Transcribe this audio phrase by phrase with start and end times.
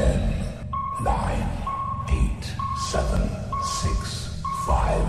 [0.00, 0.16] Ten,
[1.04, 1.44] nine,
[2.08, 2.44] eight,
[2.90, 3.20] seven,
[3.62, 5.04] six, five,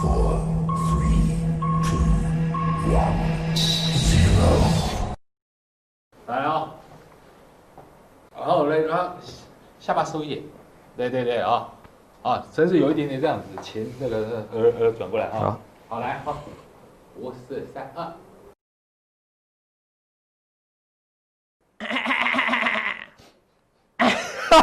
[0.00, 0.38] four,
[0.86, 1.34] three,
[1.82, 2.06] two,
[2.86, 3.18] one,
[3.56, 4.46] zero.
[6.28, 6.68] 来哦，
[8.36, 9.14] 然后嘞，然后
[9.80, 10.42] 下巴收一点，
[10.96, 11.66] 对对对啊，
[12.22, 16.36] 啊，身子有一点点这样子，前那个耳耳转过来啊，好，好来好，
[17.16, 18.06] 五四三二。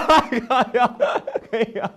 [0.05, 0.95] 可以啊，
[1.49, 1.91] 可以啊。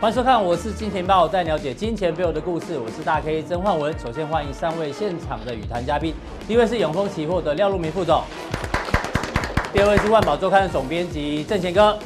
[0.00, 2.78] 欢迎收看，我是金钱豹，在了解金钱背后的故事。
[2.78, 3.96] 我是大 K 曾焕文。
[3.98, 6.14] 首先欢迎三位现场的与谈嘉宾，
[6.46, 8.22] 第一位是永丰期货的廖路明副总，
[9.72, 11.98] 第二位是万宝周刊的总编辑郑贤哥，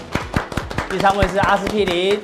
[0.91, 2.21] 第三位是阿司匹林。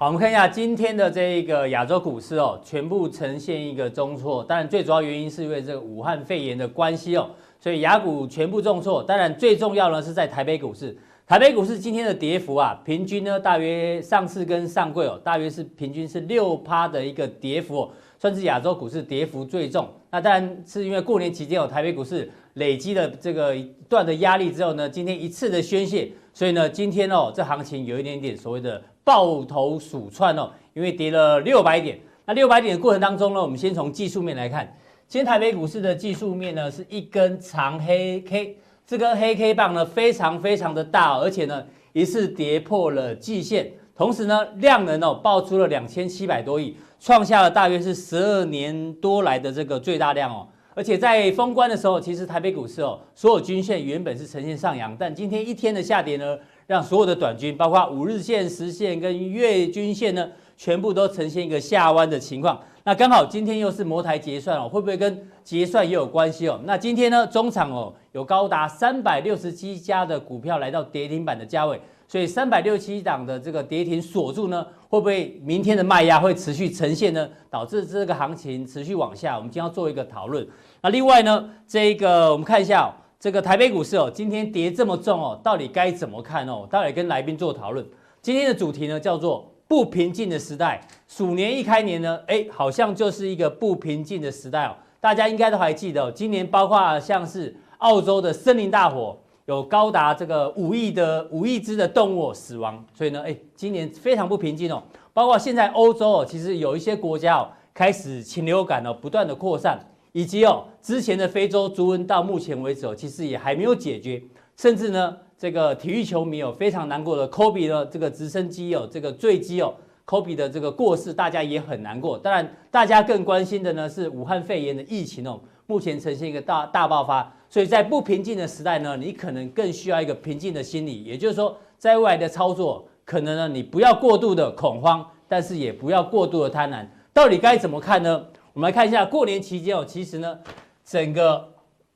[0.00, 4.42] 好，我们看一下今天的这个亚洲股市哦，全部呈现一个重挫。
[4.42, 7.28] 当然，最主要原因是因为这个武汉肺炎的关系哦，
[7.60, 9.02] 所以亚股全部重挫。
[9.02, 19.86] 当然，最重要呢是在台北股市，台北股市今天的跌幅啊，平均呢大约上市跟上柜哦，大约是平均是六趴的一个跌幅哦，算是亚洲股市跌幅最重。
[20.10, 28.82] 那当然是因为过年期间哦，台北股市累积了这个一段的压力之后呢，今天一次的宣泄，所以呢，今天哦这行情有一点点所谓的。
[29.10, 31.98] 抱头鼠窜哦，因为跌了六百点。
[32.24, 34.72] 那六百点的过程当中呢，我们先从技术面来看，
[35.08, 50.46] 今天台北股市的技术面呢是一根长黑 K，这根黑 K 棒呢非常非常的大，而且呢一次跌破了季线，同时呢量能哦爆出了两千七百多亿，创下了大约是十二年多来的这个最大量哦。
[50.72, 56.38] 而且在封关的时候，其实台北股市哦所有均线原本是呈现上扬，但今天一天的下跌呢。
[56.70, 62.60] 让所有的短均，包括五日线、十线跟月均线呢，全部都呈现一个下弯的情况。
[62.84, 66.60] 那刚好今天又是摩台结算哦，会不会跟结算也有关系哦？
[66.62, 77.28] 那今天呢，中场哦有高达三百六十七家的股票来到跌停板的价位，所以三百六十七档的这个跌停锁住呢，会不会明天的卖压会持续呈现呢？
[77.50, 79.34] 导致这个行情持续往下？
[79.34, 80.46] 我们今天要做一个讨论。
[80.80, 82.94] 那另外呢，这个我们看一下。
[83.20, 86.66] 这个台北股市哦，今天跌这么重哦，到底该怎么看哦？
[86.70, 87.86] 到底跟来宾做讨论。
[88.22, 90.80] 今天的主题呢叫做不平静的时代。
[91.06, 94.74] 鼠年一开年呢，哎，好像就是一个不平静的时代哦。
[95.02, 99.14] 大家应该都还记得，今年包括像是澳洲的森林大火，
[99.44, 104.82] 有高达这个五亿的五亿只的动物死亡，所以呢，哎，今年非常不平静哦。
[105.12, 109.78] 包括现在欧洲哦，其实有一些国家哦，开始禽流感哦，不断的扩散。
[110.12, 114.22] 以及哦，之前的非洲猪瘟到目前为止哦，其实也还没有解决，
[114.56, 119.72] 甚至呢，这个体育球迷哦非常难过的科比的这个直升机哦，这个坠机哦，
[120.04, 122.18] 科比的这个过世，大家也很难过。
[122.18, 131.04] 当然，大家更关心的呢是武汉肺炎的疫情哦，目前呈现一个大大爆发，所以在不平静的时代呢，你可能更需要一个平静的心理。
[131.04, 136.84] 也就是说，在未来的操作，可能呢你不要过度的恐慌，但是也不要过度的贪婪。
[137.12, 138.24] 到底该怎么看呢？
[138.60, 140.38] 我们来看一下过年期间哦，其实呢，
[140.84, 141.48] 整个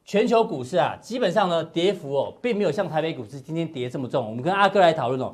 [0.03, 4.27] 全球股市啊，基本上呢，跌幅哦，并没有像台北股市今天跌这么重。
[4.27, 5.31] 我们跟阿哥来讨论哦，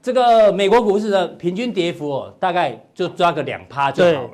[0.00, 4.28] 这个美国股市的平均跌幅哦，大概就抓个两趴就好了。
[4.28, 4.30] 对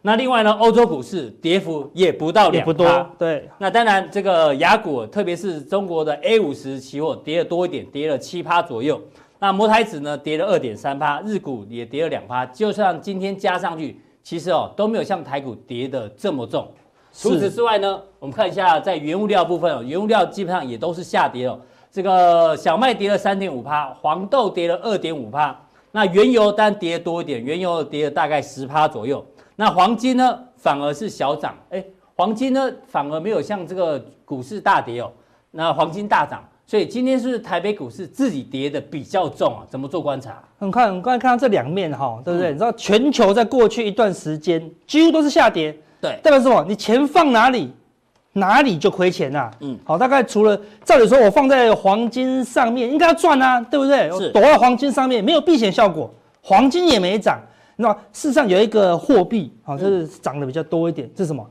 [0.00, 2.72] 那另外呢，欧洲股市跌幅也不到两趴。
[2.72, 3.10] 不多。
[3.18, 3.50] 对。
[3.58, 8.98] 那当然，这个亚股，特别是中国的 A 五十期货跌了多一点，跌了七趴左右。
[9.38, 12.46] 那摩台指呢，跌了二点三趴，日股也跌了两趴。
[12.46, 14.00] 就算今天加上去。
[14.22, 16.68] 其实哦都没有像台股跌的这么重。
[17.12, 21.58] 除此之外呢，我们看一下在原物料部分哦，原物料基本上也都是下跌哦。
[21.90, 25.60] 这个小麦跌了三点五趴，黄豆跌了二点五趴。
[25.90, 29.26] 那原油当然跌多一点，原油跌了大概十趴左右。
[29.56, 35.10] 那黄金呢反而是小涨，哎，黄金呢反而没有像这个股市大跌哦，
[35.50, 36.44] 那黄金大涨。
[36.70, 39.66] 所以今天是不是台北股市自己跌的比较重啊？
[39.68, 40.40] 怎么做观察？
[40.56, 42.50] 很快，很快看到这两面哈，对不对？
[42.50, 46.64] 嗯、你知道全球在过去一段时间几乎都是下跌，对，代表什么？
[46.68, 47.72] 你钱放哪里，
[48.34, 49.50] 哪里就亏钱呐、啊。
[49.62, 54.08] 嗯，好，大概除了照理说我放在黄金上面应该要赚啊，对不对？
[54.16, 56.08] 是，躲在黄金上面没有避险效果，
[56.40, 57.40] 黄金也没涨。
[57.74, 61.44] 那事实上有一个货币，啊，就是涨得比较多一点，这是什么？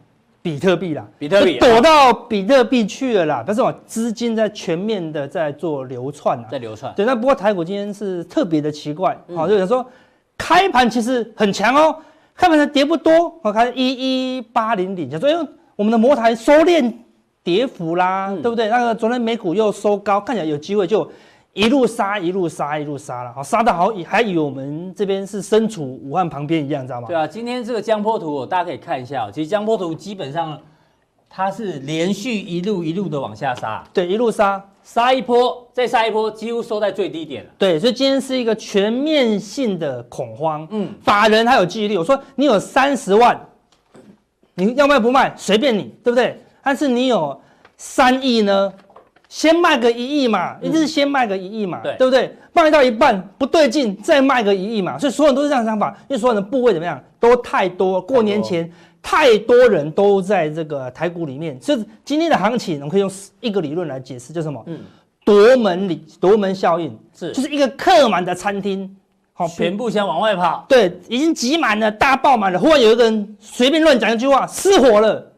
[0.49, 3.43] 比特币啦，比特币躲到比特币去了啦。
[3.45, 6.91] 但是我，资金在全面的在做流窜啊，在流窜。
[6.95, 9.85] 对，那不过台股今天是特别的奇怪，好，就有人说
[10.35, 11.95] 开盘其实很强哦，
[12.35, 16.91] 开盘的跌不多，我看一一八零零，就说因为我们的摩台收敛
[17.43, 18.69] 跌幅啦，对不对？
[18.69, 21.07] 那个昨天美股又收高，看起来有机会就。
[21.53, 27.07] 一路杀，一路杀，一路杀了，好杀的好，还以为我们这边是身处武汉旁边一样，知道吗？
[27.07, 29.29] 对啊，今天这个江波图，大家可以看一下。
[29.31, 30.59] 其实江波图基本上
[31.27, 37.49] 它是连续一路一路的往下杀，对，一路杀，杀一波，再杀一波，几乎收在最低点了。
[37.57, 40.67] 对，所以今天是一个全面性的恐慌。
[40.69, 43.39] 嗯，法人他有纪律，我说你有三十万，
[44.53, 46.39] 你要卖不卖随便你，对不对？
[46.63, 47.39] 但是你有
[47.77, 48.71] 三亿呢，
[49.29, 52.35] 先卖个一亿嘛，一定是先卖个一亿嘛，对，对不对？
[52.51, 57.01] 卖到一半不对劲，再卖个一亿嘛，所以所有人都是这样想法，因为所有人的部位怎么样？
[57.17, 58.69] 都太多，过年前。
[59.01, 63.09] 太多人都在这个台股里面，所以今天的行情，我们可以用
[63.39, 64.61] 一个理论来解释，叫什么？
[64.67, 64.77] 嗯，
[65.23, 68.93] 夺门理夺门效应是，就是一个客满的餐厅，
[69.31, 75.31] 好，全部先往外跑，对，已经挤满了，大爆满了，忽然有一个人随便乱讲一句话，失火了，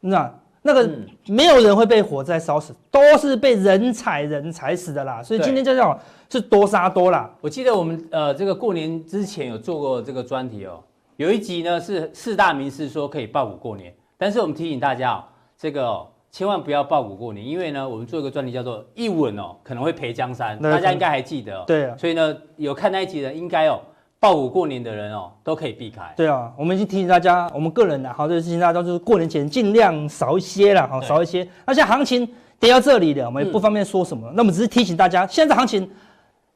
[0.00, 0.90] 你知道，那个
[1.26, 5.22] 没有人会被火灾烧死，都是被人踩人踩死的啦。
[5.22, 5.98] 所以今天就叫
[6.30, 7.30] 是多杀多啦。
[7.42, 10.82] 我记得我们呃这个过年之前有做过这个专题哦。
[11.16, 15.24] 有一集呢是四大名师说可以爆股过年，但是我们提醒大家哦，
[15.58, 21.64] 这个哦千万不要爆股过年，因为呢我们做一个专题叫做一稳哦可能会赔江山，大家应该还记得哦。
[21.66, 21.94] 对啊。
[21.98, 23.82] 所以呢有看那一集的应该哦
[24.24, 26.02] 抱股过年的人哦都可以避开。
[26.16, 31.46] 对啊，我们已经提醒大家，我们个人呢好，这个事情大家就是过年前尽量少一些了，好少一些。
[31.66, 32.26] 那现在行情
[32.58, 35.86] 跌到这里了，我们也不方便说什么，那我们只是提醒大家，现在行情。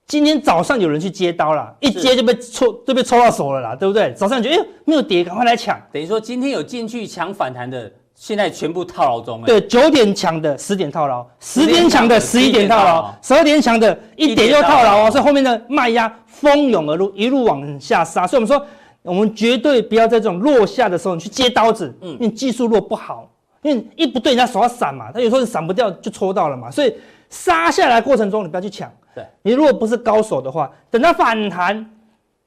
[0.06, 4.10] 今天早上有人去接刀了，一接就被抽，就被抽到手了啦，对不对？
[4.14, 5.78] 早上觉得哎没有跌，赶快来抢。
[5.92, 9.40] 等于说今天有进去抢反弹的，现在全部套牢中。
[9.42, 15.10] 对，九点抢的十点套牢，十点抢的十一点套牢，十二点抢的一点又套牢哦。
[15.10, 18.26] 所以后面的卖压蜂拥而入，一路往下杀。
[18.26, 18.66] 所以我们说，
[19.02, 23.30] 我们绝对不要在这种落下的时候你去接刀子，嗯，因为技术落不好，
[23.62, 26.92] 因为一不对人家手要闪嘛，他有时候是闪不掉就戳到了嘛，所以
[27.30, 28.90] 杀下来过程中你不要去抢。
[29.14, 31.88] 对，你如果不是高手的话，等它反弹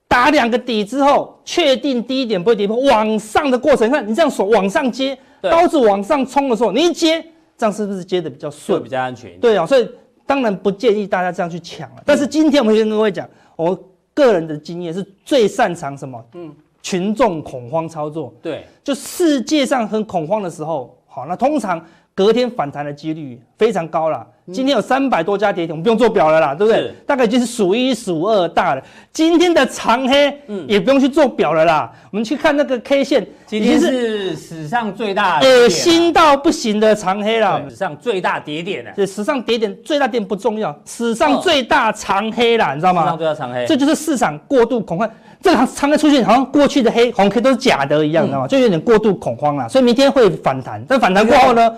[0.09, 7.21] 打两个底之后，确定低点不会跌破，往上的过程，你看你这样手往上接，刀子往上冲的时候，你一接，
[7.57, 9.39] 这样是不是接的比较顺，比较安全？
[9.39, 9.89] 对啊，所以
[10.25, 12.03] 当然不建议大家这样去抢了。
[12.05, 13.77] 但是今天我们跟各位讲，我
[14.13, 16.23] 个人的经验是最擅长什么？
[16.33, 18.33] 嗯，群众恐慌操作。
[18.41, 21.83] 对，就世界上很恐慌的时候，好，那通常。
[22.13, 24.25] 隔天反弹的几率非常高了。
[24.51, 26.91] 今天有三百多家跌停，我们不用做表了啦，对不对？
[27.07, 28.83] 大概已经是数一数二大的。
[29.13, 31.89] 今天的长黑，嗯，也不用去做表了啦。
[32.11, 37.61] 我们去看那个 K 线，今天是史上最大恶心到不行的长黑了。
[37.69, 38.91] 史上最大跌点了。
[38.93, 43.03] 对，史上跌点最大点不重要，史上最大长黑了，你知道吗？
[43.03, 45.09] 史上最大长黑，这就是市场过度恐慌。
[45.41, 48.47] 这个长黑出现，好像过去的黑红 K 都是假的一样，知道吗？
[48.47, 49.69] 就有点过度恐慌了。
[49.69, 51.73] 所以明天会反弹，但反弹过后呢？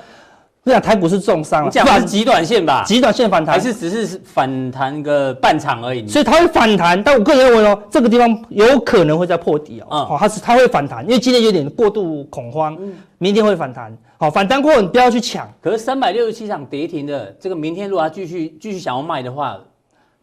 [0.65, 2.86] 对啊，台股是重伤了，这样是极短线吧？
[2.86, 6.07] 极短线反弹还是只是反弹个半场而已？
[6.07, 9.88] 所以它会反弹，但我个人认为哦，这个地方有可能会再破底哦。
[9.92, 13.94] 嗯、哦，它是它会反弹，因为今天有点过度恐慌，嗯、明天会反弹。
[14.18, 15.45] 好、哦，反弹过后你不要去抢。
[15.62, 19.57] 可是三百六十七场跌停的这个，明天如果它继续继续想要卖的话，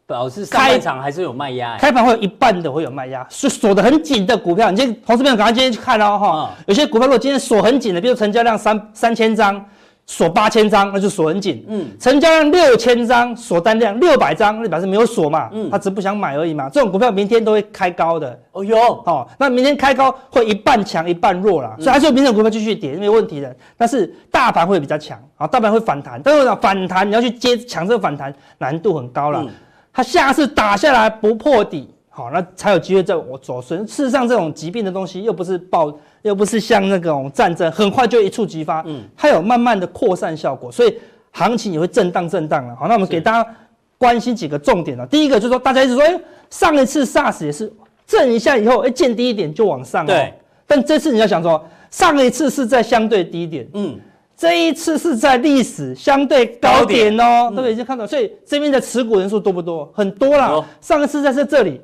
[0.06, 1.76] 表示上半场还是有卖压。
[1.76, 4.70] 开盘会有一半的会有卖压，是锁得很紧的股票。
[4.70, 9.62] 你先同事们赶快今天去看哦，哈、嗯，有些股票如果今天锁很紧的，比如成交量三三千张。
[10.10, 11.64] 锁八千张，那就锁很紧。
[11.68, 15.48] 嗯，成交量六千张，锁单量六百张，那表示没有锁嘛。
[15.52, 16.68] 嗯，他只不想买而已嘛。
[16.68, 18.36] 这种股票明天都会开高的。
[18.50, 18.76] 哦哟，
[19.06, 21.76] 哦，那明天开高会一半强一半弱啦。
[21.78, 23.54] 嗯、所以还是有明天股票继续跌，没有问题的。
[23.76, 26.20] 但是大盘会比较强啊，大盘会反弹。
[26.20, 29.44] 但是呢，反弹你要去接抢这个反弹难度很高了。
[29.44, 29.48] 嗯、
[29.92, 33.86] 它下次打下来不破底，好，那才有机会在我走顺。
[33.86, 35.96] 事实上，这种疾病的东西又不是爆。
[36.22, 40.94] 又不是像那种战争，很快就一触即发，嗯，它有慢慢的扩散效果，所以
[41.30, 42.76] 行情也会震荡震荡了。
[42.76, 43.50] 好，那我们给大家
[43.96, 45.06] 关心几个重点了。
[45.06, 47.72] 第一个就是说，大家一直说，哎，上一次 SARS 也是
[48.06, 50.34] 震一下以后，哎，见低一点就往上，对。
[50.66, 53.98] 但这次你要想说，上一次是在相对低点，嗯，
[54.36, 57.72] 这一次是在历史相对高点哦，对不对？
[57.72, 59.90] 已经看到，所以这边的持股人数多不多？
[59.94, 60.62] 很多啦。
[60.82, 61.80] 上一次在这这里，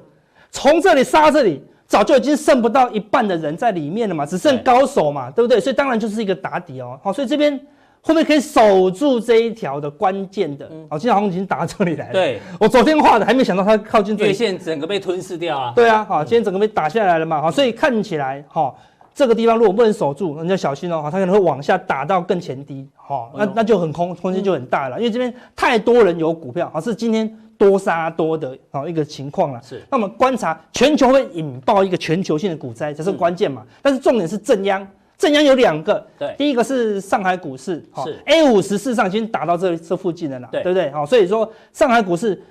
[0.56, 1.62] 从这里杀这里。
[1.88, 5.60] 早就已经剩不到一半的人在里面了嘛，只剩高手嘛，对，不对？
[5.60, 6.98] 所以当然就是一个打底哦。
[7.00, 7.56] 好，所以这边
[8.02, 10.68] 会不会可以守住这一条的关键的？
[10.90, 12.12] 好，今天好像已经打到这里来了。
[12.12, 14.30] 对，我昨天画的还没想到它靠近这里。
[14.30, 15.72] 月线整个被吞噬掉啊。
[15.76, 17.40] 对啊，好，今天整个被打下来了嘛。
[17.40, 18.74] 好，所以看起来哈，
[19.14, 21.02] 这个地方如果不能守住，你要小心哦。
[21.02, 22.84] 好，它可能会往下打到更前低。
[22.96, 27.32] 好，那那就很空，空间就很大了，因为这边太多人有股票，好，是今天。
[27.58, 29.82] 多杀多的啊一个情况了，是。
[29.90, 33.62] 那我们观察全球会引爆一个全球性的股灾，这是关键嘛？
[33.64, 34.86] 嗯、但是重点是正央，
[35.18, 40.90] 正央有两个，对，第一个是上海股市，是 A 五十事实上已经打到这这附近了啦，对，对不对？
[40.90, 42.42] 好，所以说上海股市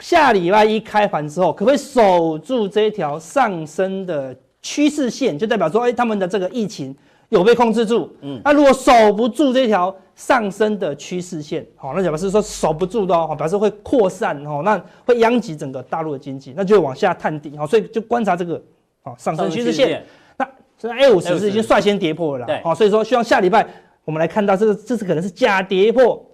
[0.00, 5.38] 下礼拜一开盘之后，可不可以守住这一条上升的趋势线？
[5.38, 6.94] 就代表说，哎，他们的这个疫情
[7.28, 8.14] 有被控制住。
[8.22, 17.56] 嗯，那如果守不住这条上升的趋势线，好，那表示说守不住的哦，表示会扩散哦，那会殃及整个大陆的经济，那就会往下探底。
[17.56, 18.62] 好，所以就观察这个
[19.02, 20.04] 好上升趋势线。
[20.36, 23.66] 那现在 A 五十是已经率先跌破了好，所以说希望下礼拜
[24.04, 26.24] 我们来看到这个，这次可能是假跌破。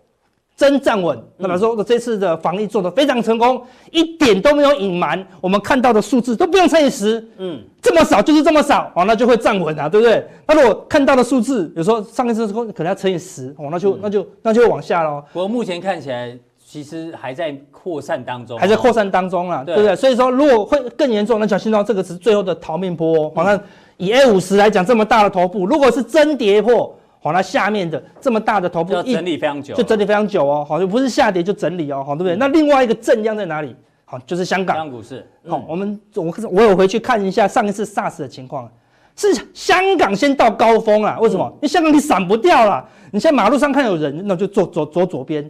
[0.60, 10.22] 真站稳，那么说这次的防疫做得非常成功，一点都没有隐瞒，我们看到的数字都不用乘以十，嗯，这么少就是这么少，哦，那就会站稳啊，对不对？
[10.46, 15.24] 那如果看到的数字，有时候上一次可能要乘以十，哦，那就那就那就会往下喽。
[15.32, 19.96] 不过目前看起来，其实还在扩散当中，还在扩散当中啊，对不对？
[19.96, 23.32] 所以说，如果会更严重，那小心哦，这个是最后的逃命波。
[23.34, 23.58] 好，那
[23.96, 26.94] 以 A 五十来讲，这么大的头部，如果是真跌破。
[27.22, 30.64] 好，那下面的这么大的头部就整理非常久，就整理非常久哦。
[30.66, 32.34] 好，就不是下跌就整理哦，好，对不对？
[32.34, 33.76] 嗯、那另外一个正央在哪里？
[34.06, 34.74] 好，就是香港。
[34.74, 35.24] 香港股市。
[35.46, 38.66] 好、嗯，我们我我有回去看一下上一次 SARS 的情况，
[39.14, 41.18] 是香港先到高峰啊？
[41.20, 41.44] 为什么？
[41.46, 42.82] 嗯、因为香港你闪不掉了。
[43.10, 45.44] 你现在马路上看有人，那就左左左左边；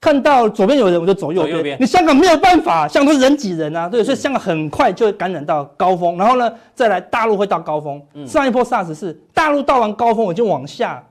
[0.00, 1.78] 看到左边有人，我就走右边。
[1.80, 6.18] 你香港没有办法，香港都是人挤人啊，对，所以香港很快就会感染到高峰。
[6.18, 8.02] 然后呢，再来大陆会到高峰。
[8.12, 11.02] 嗯、上一波 SARS 是大陆到完高峰，我就往下。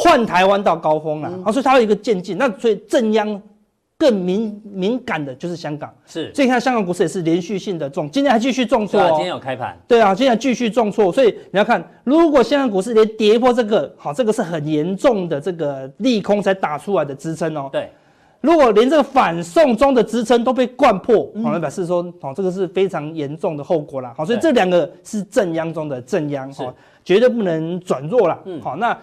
[0.00, 3.42] 换台湾到高峰了，啊，所以它有一个渐进，那所以正央
[3.98, 17.90] 更敏敏感的就是香港，是，所以你看香港股市也是连续性的重，今天还继续重挫，今天有开盘，对啊，今天继续重挫，所以你要看，如果香港股市连跌破这个，好，这个是很严重的这个利空才打出来的支撑哦，对，
[18.40, 26.72] 如果连这个反送中的支撑都被灌破，好，那表示说，哦，这个是非常严重的后果啦，好，所以这两个是正央中的正央，哈，
[27.04, 28.96] 绝对不能转弱了，嗯，好，那。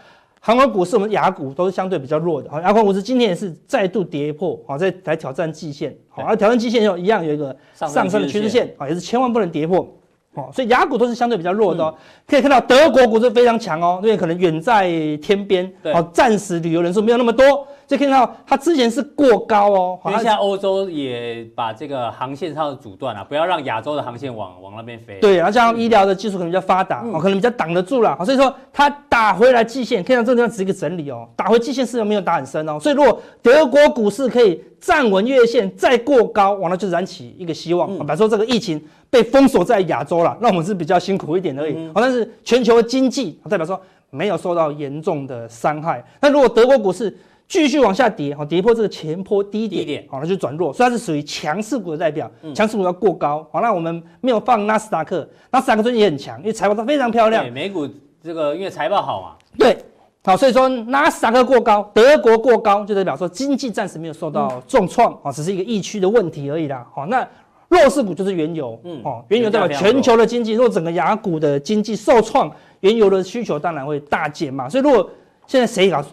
[0.46, 2.48] 韩国股市，我们雅股都是相对比较弱的。
[2.52, 5.92] 好，雅股是今天也是再度跌破，好，再来挑战季线。
[6.08, 9.92] 好，而挑战季线又一样有一个上升的趋势线，啊，也是千万不能跌破。
[10.36, 11.92] 好，所以雅股都是相对比较弱的哦。
[12.28, 14.88] 可以看到德国股市非常强哦，因为可能远在
[15.18, 17.68] 天边，好，暂时旅游人数没有那么多。
[17.88, 25.20] 就看到它之前是过高哦，因为现在欧洲也把这个航线上的阻断了，不要让亚洲的航线往往那边飞。
[25.20, 46.04] 对，然后加上医疗的技术可能比较发达，哦，可能比较挡得住了，所以说它打回来季线，看到这个地方只是一个整理哦，打回季线是没有打很深哦，所以如果德国股市可以站稳月线再过高，完了就燃起一个希望，比如说这个疫情被封锁在亚洲了，那我们是比较辛苦一点而已，但是全球经济代表说没有受到严重的伤害。
[46.22, 47.16] 那如果德国股市
[47.48, 57.88] 继续往下跌，好，跌破这个前坡低点，好，那就转弱，所以它是属于强势股的代表，强势股要过高，好，那我们没有放纳斯达克，纳斯达克最近也很强，因为财报都非常漂亮，对，美股
[58.24, 59.78] 这个因为财报好嘛，对，
[60.24, 67.26] 好，所以说纳斯达克过高，德国过高，就代表说经济暂时没有受到重创，啊，只是一个疫区的问题而已啦，好，那
[67.70, 75.08] 弱势股就是原油，嗯，哦，原油代表全球的经济，如果整个亚股的经济受创，原油的需求当然会大减嘛，所以如果
[75.46, 76.04] 现在谁搞？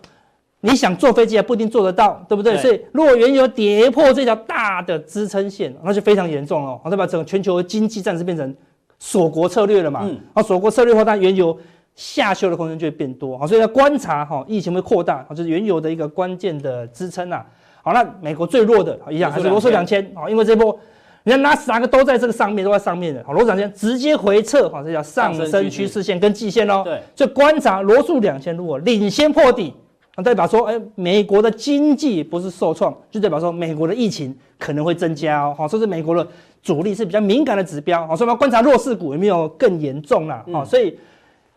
[0.64, 2.52] 你想坐飞机还不一定坐得到，对不对？
[2.52, 6.78] 对，所以如果原油跌破这条大的支撑线，那就非常严重了。
[6.84, 7.04] 好，对吧？
[7.04, 8.54] 整个全球的经济暂时变成
[9.00, 10.02] 锁国策略了嘛？
[10.04, 10.16] 嗯。
[10.32, 11.58] 啊，锁国策略的话，它原油
[11.96, 13.36] 下修的空间就会变多。
[13.36, 17.44] 好，所以要观察哈，疫情会扩大，就是原油的一个关键的支撑啊。
[17.82, 20.08] 好，那美国最弱的一样还是罗素两千。
[20.14, 20.78] 好，因为这波
[21.24, 23.20] 人家纳斯达克都在这个上面，都在上面的。
[23.26, 26.82] 好，罗素两千直接回撤，好，这叫上升趋势线跟季线哦。
[26.84, 27.00] 对。
[27.16, 29.74] 所以观察罗素两千如果领先破底。
[30.14, 35.54] 那代表说，哎，美国的经济不是受创，就代表说美国的疫情可能会增加哦。
[35.56, 36.26] 好，这是美国的
[36.62, 38.06] 主力是比较敏感的指标。
[38.06, 40.44] 好，所以我们要观察弱势股有没有更严重啦。
[40.52, 40.98] 好，所以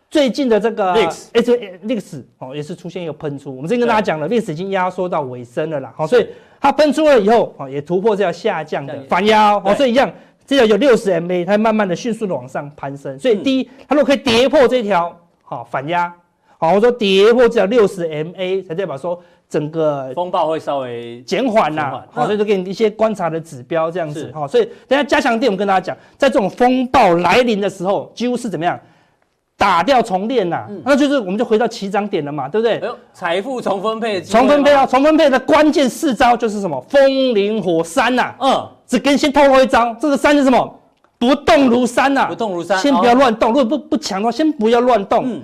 [0.09, 3.53] 最近的这个 VIX 哦，也是出现一个喷出。
[3.53, 5.93] 我们之前跟大家讲了，VIX 已经压缩到尾声了啦。
[5.97, 6.25] 好，所以
[6.61, 9.75] 它喷出了以后，哦，也突破这条下降的反压哦。
[9.75, 10.09] 所以一样，
[10.45, 13.19] 这条有六十 MA，它慢慢的迅速的往上攀升。
[13.19, 16.15] 所以第一，它如果可以跌破这条好反压。
[16.57, 22.01] 好，我说跌破只要六十 MA 才代表说整个风暴会稍微减缓呐。
[22.11, 24.31] 好，所以就给你一些观察的指标这样子。
[24.33, 28.79] 好，所以等下加强錠，我们跟大家讲，在这种风暴来临的时候，几乎是怎么样
[29.57, 30.65] 打掉重练呐？
[30.83, 32.81] 那就是我们就回到起涨点了嘛，对不对？
[33.13, 36.79] 财富重分配，重分配啊，重分配的关键四招就是什么？
[36.89, 37.01] 风
[37.35, 38.33] 林火山呐。
[38.39, 40.79] 嗯，只跟先透露一招，这个山是什么？
[41.17, 42.27] 不动如山呐。
[42.27, 43.53] 不动如山，先不要乱动。
[43.53, 45.23] 如果不不强的话，先不要乱动。
[45.25, 45.41] 嗯。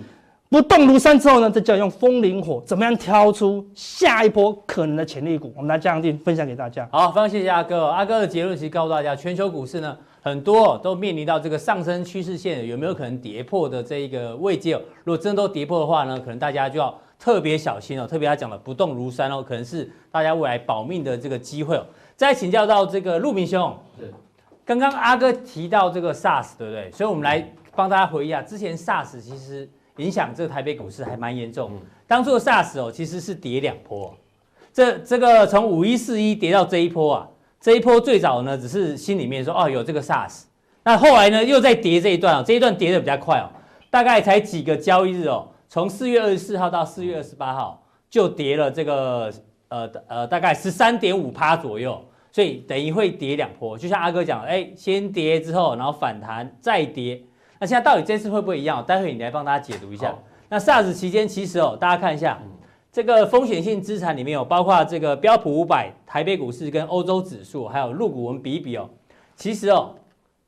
[0.51, 5.53] 不动如山之后呢，这叫用风林火，怎么样挑出下一波可能的潜力股？
[5.55, 6.85] 我们来这样定分享给大家。
[6.91, 7.85] 好，非常谢谢阿哥。
[7.85, 14.73] 阿哥的结论其实告诉大家，全球股市呢，很多都面临到这个上升趋势线有没有可能跌破的这一个位阶。
[15.05, 18.05] 如果真的都跌破的话呢，可能大家就要特别小心哦。
[18.05, 21.85] 特别他讲的不动如山哦，可能是大家未来保命的这个机会哦。
[22.17, 24.13] 再请教到这个陆明兄，是
[24.65, 26.91] 刚刚阿哥提到这个 SARS 对不对？
[26.91, 27.41] 所以我们来
[27.73, 29.69] 帮大家回忆一下，之前 SARS 其实。
[30.01, 31.71] 影响这个台北股市还蛮严重。
[32.07, 34.13] 当初的 SARS 哦，其实是跌两波，
[34.73, 37.27] 这这个从五一四一跌到这一波啊，
[37.59, 40.41] 这一波最早呢只是心里面说哦有这个 SARS，
[40.83, 43.47] 那后来呢又在跌这一段啊，这一段跌的比较快哦，
[43.89, 49.31] 大概才几个交易日哦，从四月二十四号到四月二十八号就跌了这个
[49.69, 52.03] 呃呃大概十三点五趴左右。
[52.33, 57.21] 所以等于会跌两波，就像阿哥讲，哎，先跌之后，然后反弹再跌。
[57.61, 58.83] 那现在到底这次会不会一样？
[58.83, 60.11] 待会你来帮大家解读一下。
[60.49, 62.41] 那 SARS 期间，其实哦，大家看一下，
[62.91, 68.89] 这个风险性资产里面有包括这个标普五百、台北股市跟欧洲指数，还有陆股，我们比一比哦。
[69.35, 69.93] 其实哦，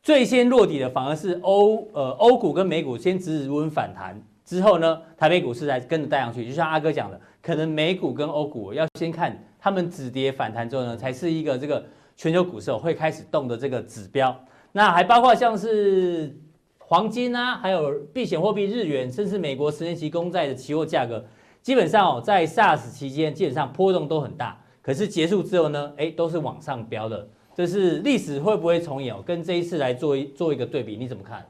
[0.01, 6.43] 最先落底的反而是欧呃欧股跟美股先止稳反弹之后呢，台北股市才跟着带上去。
[6.47, 9.39] 就像阿哥讲的，可能美股跟欧股要先看。
[9.59, 11.85] 他们止跌反弹之后呢，才是一个这个
[12.17, 14.35] 全球股市会开始动的这个指标。
[14.73, 16.35] 那还包括像是
[16.87, 21.23] 黄金啊，还有避险货币日元，甚至美国十年期公债的期货价格，
[21.61, 24.57] 基本上哦，在 SARS 期间基本上波动都很大。
[24.81, 27.25] 可是结束之后呢，哎，都是往上飙的。
[27.55, 29.15] 这是历史会不会重演？
[29.23, 31.43] 跟这一次来做一做一个对比，你怎么看？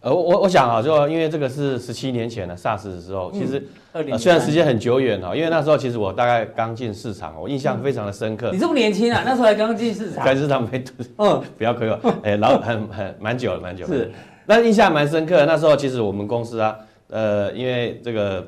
[0.00, 3.58] 呃，我我想啊，就因为这个是十七年前的 SARS 的时候，其实、
[3.94, 8.52] 嗯呃、虽然时间很久远哈，因为那时候其实我大概刚进市场，我印象非常的深刻。
[8.52, 10.22] 嗯、你这么年轻啊，那时候还刚进市场？
[10.24, 10.84] 刚市场没，
[11.16, 13.90] 嗯， 不要亏我，哎，老很很蛮久了，蛮久了。
[13.92, 14.12] 是，
[14.48, 15.46] 那印象蛮深刻的。
[15.46, 16.76] 那时候其实我们公司啊，
[17.10, 18.44] 呃，因为这个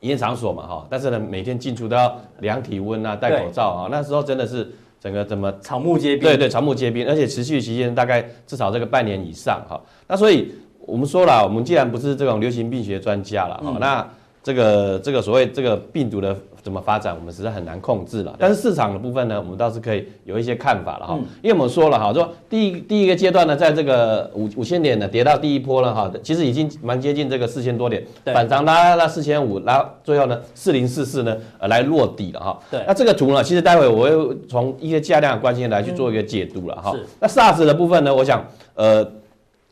[0.00, 3.88] 营业场所嘛哈，但是呢，每天进出都要量体温啊，戴口罩啊。
[3.90, 6.22] 那时候真的是整个怎么草木皆兵？
[6.22, 9.78] 对对，草木皆兵，而且持续期间大概至少这个半年以上哈。
[10.06, 10.54] 那所以。
[10.86, 14.06] 我们说了，我们既然不是这种流行病学专家了，嗯、那
[14.42, 18.34] 这个这个所谓这个病毒的怎么发展，我们实在很难控制了。
[18.38, 21.14] 但是市场的部分呢，我们倒是可以有一些看法了哈。
[21.16, 32.58] 嗯、因为我们说了哈，说第一第一个阶段呢，在这个五五千点呢跌到第一波了哈，其实已经蛮接近这个四千多点，对反弹拉拉四千五，然后最后呢四零四四呢呃来落底了哈。
[32.70, 36.96] 对，那这个图呢，其实待会我会从一些价量的关系来去做一个解读了哈。
[37.20, 38.42] 那 SARS 的部分呢，我想
[38.74, 39.06] 呃。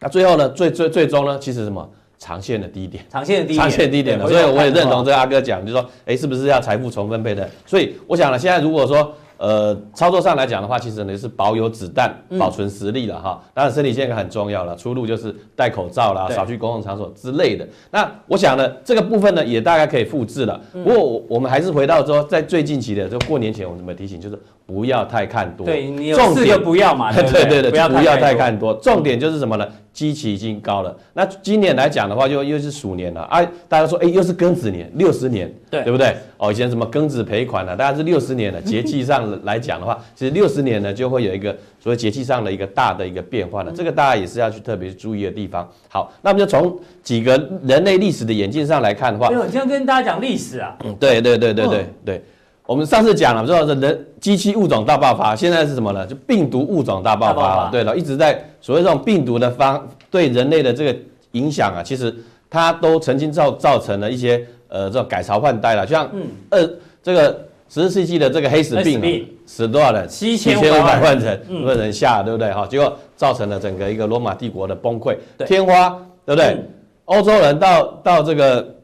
[0.04, 1.88] 那最后呢，最最最终呢，其实什么
[2.22, 7.50] 长线的低点，长线的低点，长线低点的，所以我也认同这阿哥讲，就是说，哎，是不是要财富重分配的？
[7.66, 9.12] 所以我想了，现在如果说。
[9.42, 13.42] 呃，操作上来讲的话，其实呢是保有子弹，保存实力了哈。
[13.52, 17.66] 当然，身体健康很重要了，出路就是戴口罩啦，少去公共场所之类的。
[17.90, 20.60] 那我想呢，这个部分呢也大概可以复制了。
[20.72, 25.66] 不过我们还是回到说，在最近期的就过年前，我们怎么提醒，就是不要太看多。
[25.66, 27.10] 对，你有四个不要嘛？
[27.12, 28.72] 对对对，不要太看多。
[28.74, 29.66] 重点就是什么呢？
[29.92, 33.46] 基期已经高了，那今年来讲的话，就又是鼠年了啊！
[33.68, 36.16] 大家说，哎，又是庚子年，六十年，对对不对？
[36.38, 37.76] 哦，以前什么庚子赔款呢？
[37.76, 45.68] 大家是六十年了 节气上来讲的话，其实六十年呢就会有一个所谓节气上的一个大的一个变化了，这个大家也是要去特别注意的地方。
[45.88, 50.76] 好，那我们就从几个人类历史的演进上来看的话，没有，今天跟大家讲历史啊。
[50.84, 52.24] 嗯，对对对对对对。
[52.64, 56.06] 我们上次讲了，说人机器物种大爆发，现在是什么呢？
[56.06, 57.68] 就病毒物种大爆发了。
[57.72, 60.96] 对了，一直在所谓这种病毒的方对人类的这个
[61.32, 62.14] 影响啊，其实
[62.48, 66.70] 它都曾经造造成了一些呃这种改朝换代了，像嗯呃
[67.02, 69.08] 这个十四世纪的这个黑死病，啊
[69.46, 70.06] 死多少人？
[70.06, 72.52] 七千五百万人，嗯、人下，对不对？
[72.52, 75.16] 哈，结果造成了整个一个罗马帝国的崩溃。
[75.46, 75.88] 天花，
[76.26, 76.58] 对不对？
[77.06, 78.74] 欧、嗯、洲人到到这个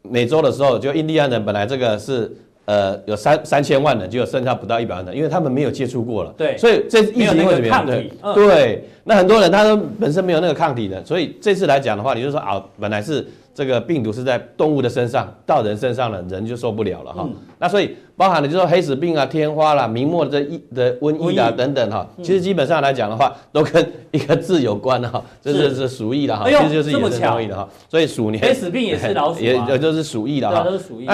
[0.00, 2.34] 美洲的时候，就印第安人本来这个是。
[2.64, 6.30] 呃，有三三千万人，就剩下不到一百万人，因为他们没有接触过了。
[6.36, 7.86] 对，所以这疫情会怎么样？
[7.86, 13.26] 对，嗯、对，那很多人他都本身没有那个抗体的，所以这次来讲的话，你就说啊，本来是
[13.58, 17.24] 这个病毒是在动物的身上，到人身上了，人就受不了了哈。
[17.26, 27.68] 嗯、那所以包含了就是说黑死病啊、天花啦、明末的疫的瘟疫啊等等哈，其实基本上来讲的话，都跟一个字有关的哈， 这是是鼠疫的哈，其实就是野生动物的哈。
[27.88, 31.08] 所以鼠年黑死病也是老鼠，也 也就是鼠疫的哈，都是鼠疫。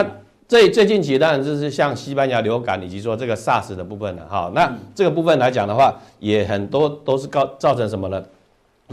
[0.46, 8.22] 最最近几当然就是像西班牙流感以及说这个 SARS 的部分了哈，那这个部分来讲的话，也很多都是告造成什么呢？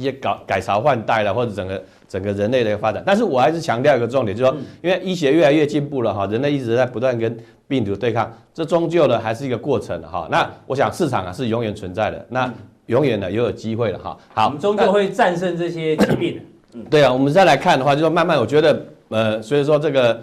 [0.02, 3.04] 一些搞改朝换代了，或者整个整个人类的一个发展。
[3.06, 7.38] 但是我还是强调一个重点，就是说，因为医学越来越进步了哈，人类一直在不断跟
[7.68, 10.28] 病毒对抗，这终究呢还是一个过程哈。
[10.32, 12.52] 那我想市场啊是永远存在的，那
[12.88, 14.18] 永远呢也有机会了哈。
[14.34, 16.42] 好，我们终究会战胜这些疾病。
[16.74, 20.20] 嗯，对啊，我们再来看的话，就说慢慢，我觉得呃，所以说这个。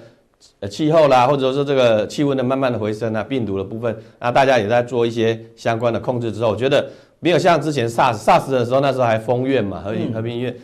[0.61, 6.89] 呃，气候啦，或者说这个气温的慢慢的回升啊，病毒的部分，那大家也在做一些相关的控制之后，我觉得
[7.21, 10.55] 没有像之前 SARS，SARS 的时候，那时候还封院嘛，和平和平医院，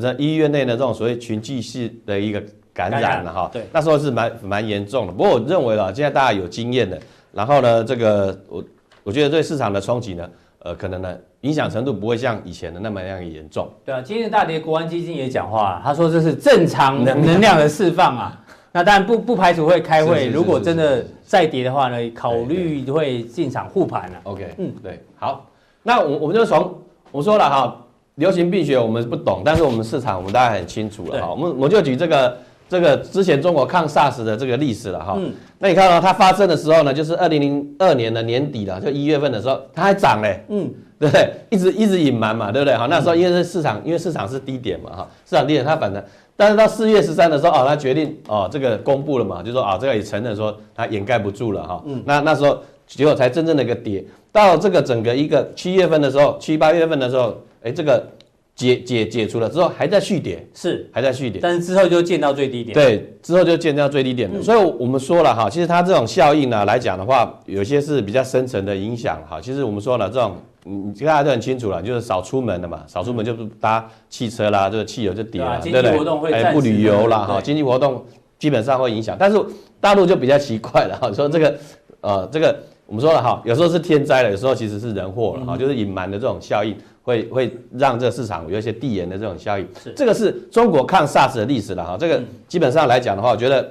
[0.00, 2.42] 在医院内的这种所谓群聚式的一个
[2.72, 5.12] 感染了哈，对，那时候是蛮蛮严重的。
[5.12, 6.98] 不过我认为了，现在大家有经验的，
[7.32, 8.64] 然后呢，这个我
[9.04, 13.68] 我觉得对市场的冲击呢，呃，可能呢影响程度不会像以前的那么样严重。
[13.84, 18.44] 对啊，今天的大跌，国安基金也讲话，他说这是正常能量的释放啊。
[18.70, 24.20] 那当然不不排除会开会，如果真的再跌的话呢，考虑会进场护盘了。
[24.24, 25.47] OK，嗯，对，好，
[25.88, 26.78] 那我我们就从
[27.10, 27.74] 我说了哈，
[28.16, 31.30] 流行病学我们不懂，但是我们市场我们大概很清楚了哈。
[31.30, 32.36] 我们我就举这个
[32.68, 35.14] 这个之前中国抗 SARS 的这个历史了哈。
[35.16, 35.32] 嗯。
[35.58, 40.44] 那你看到它发生的时候呢，就是二零零二年的年底了，就一月份的时候，它还涨嘞。
[40.50, 40.70] 嗯。
[41.00, 41.32] 对不对？
[41.48, 42.74] 一直一直隐瞒嘛，对不对？
[42.74, 46.02] 好，那时候因为是市场，因为市场是低点嘛，哈，市场低点它反正。
[46.36, 51.82] 但是到四月十三的时候，哦，它决定哦，这个公布了嘛，就说啊、哦，这个也承认说它掩盖不住了哈。
[51.86, 52.02] 嗯。
[52.04, 58.06] 那那时候结果才真正的一个跌，到这个整个一个七月份的时候，七八月份的时候，哎，这个
[58.54, 61.40] 解解解除了之后，还在续跌，是还在续跌。
[61.42, 62.74] 但是之后就见到最低点。
[62.74, 64.38] 对，之后就见到最低点了。
[64.38, 69.40] 嗯、所以我们说了哈，其实它这种效应呢来讲的话，有些是比较深层的影响哈。
[69.40, 70.36] 其实我们说了这种。
[70.64, 76.32] 你大家都很清楚了，就是少出门的嘛，少出门就不搭汽车啦，这个汽油就跌了，对不对？
[76.32, 78.04] 哎，不旅游了哈，经济活动
[78.38, 79.16] 基本上会影响。
[79.18, 79.42] 但是
[79.80, 81.58] 大陆就比较奇怪了哈，说这个
[82.02, 82.54] 呃，这个
[82.88, 89.68] 我们说了哈，有时候是天灾了，有时候其实是人祸了哈，就是隐瞒的这种效应会会让这个市场有一些递延的这种效应。
[89.80, 93.70] 是，这个是中国抗 SARS 的历史了哈，这个基本上来讲的话，我觉得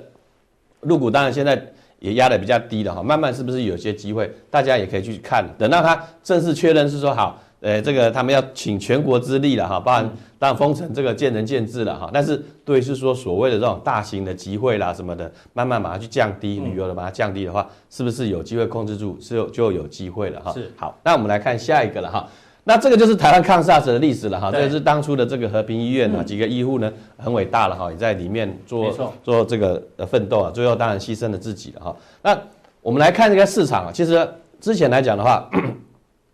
[0.82, 1.60] 入股当然现在。
[1.99, 4.32] 也压的比较低的哈，慢慢是不是有些机会？
[4.51, 10.08] 大家也可以去看，等到他正式确认是说好，呃，这个他们要请全国之力了哈，包含
[10.39, 12.10] 当然封城这个见仁见智了哈。
[12.13, 19.17] 但是对，是说所谓的这种大型的集会啦什么的，慢慢把它去降低，旅游的把它降低的话，是不是有机会控制住？
[19.19, 20.52] 是有就有机会了哈。
[20.54, 22.28] 是好，那我们来看下一个了哈。
[22.69, 31.95] 那这个就是台湾抗 SARS 的历史了哈，这个是当初的这个和平医院啊，几个医护呢很伟大了哈，也在里面做做这个呃奋斗啊，最后当然牺牲了自己了哈。
[32.21, 32.38] 那
[32.82, 34.28] 我们来看这个市场啊，其实
[34.60, 35.50] 之前来讲的话，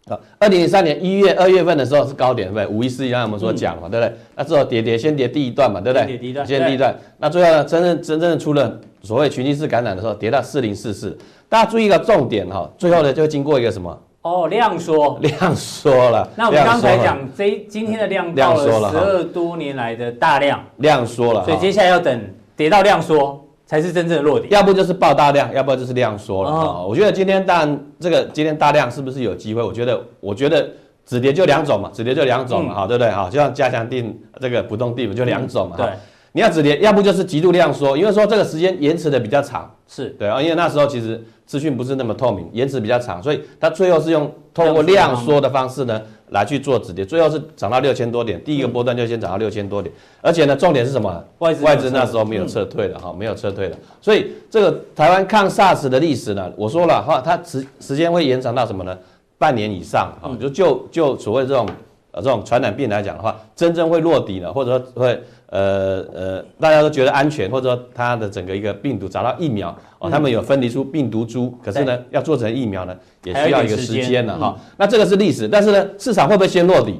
[0.09, 2.77] 啊，二零零三年一月二月份的时候是高点，对不对？
[2.77, 4.13] 五一四一刚才我们所讲嘛，对不对？
[4.35, 6.05] 那之后跌跌先跌第一段嘛，对不对？
[6.05, 6.93] 跌第一段，先第一段。
[7.19, 11.17] 那最后呢，真正真正的出了所谓群聚式感染的时候，跌到四零四四。
[11.47, 13.97] 大家注意一个重点哈，最后呢就经过一个什么？
[14.23, 16.27] 哦，量缩，量缩了。
[16.35, 21.43] 那我们刚才讲这今天的量到了十二多年来的大量，量缩了。
[21.45, 22.21] 所以接下来要等
[22.55, 23.42] 跌到量缩
[23.73, 26.51] 才是真正的落底，要不就是爆大量，要不就是量缩了。
[26.51, 29.63] 哦，我觉得今天当然这个今天大量是不是有机会？
[29.63, 30.69] 我觉得，我觉得
[31.07, 33.09] 止跌就两种嘛，止跌就两种嘛，好，对不对？
[33.09, 35.75] 好，就像加强定这个不动地就两种嘛。
[35.75, 35.87] 对，
[36.33, 41.19] 你要止跌，要不就是极度量缩，因为说这个时间延迟的比较长，是对啊，因为那时候其实。
[41.45, 46.01] 资讯不是那么透明，延迟比较长，所以它最后是用透过量缩的方式呢
[46.33, 51.23] 来去做止跌，最后是涨到六千多点，第一个波段就先涨到六千多点，而且呢，重点是什么？
[51.37, 58.97] 外资外资那时候没有撤退了哈，没有撤退了，所以这个台湾抗 SARS 的历史呢，我说了哈，它时时间会延长到什么呢？
[59.37, 61.67] 半年以上啊，就就就所谓这种
[62.11, 65.21] 呃这种传染病来讲的话，真正会落底了，或者说会。
[65.53, 74.57] 呃呃，大家都觉得安全，或者说它的整个一个病毒找到疫苗哦，他们有分离出病毒株，可是呢，要做成疫苗呢，也需要一个时间了哈。
[74.77, 76.99] 那这个是历史，但是呢，市场会不会先落底？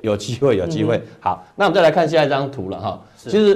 [0.00, 1.00] 有机会，有机会。
[1.20, 3.00] 好，那我们再来看下一张图了哈。
[3.16, 3.54] 其实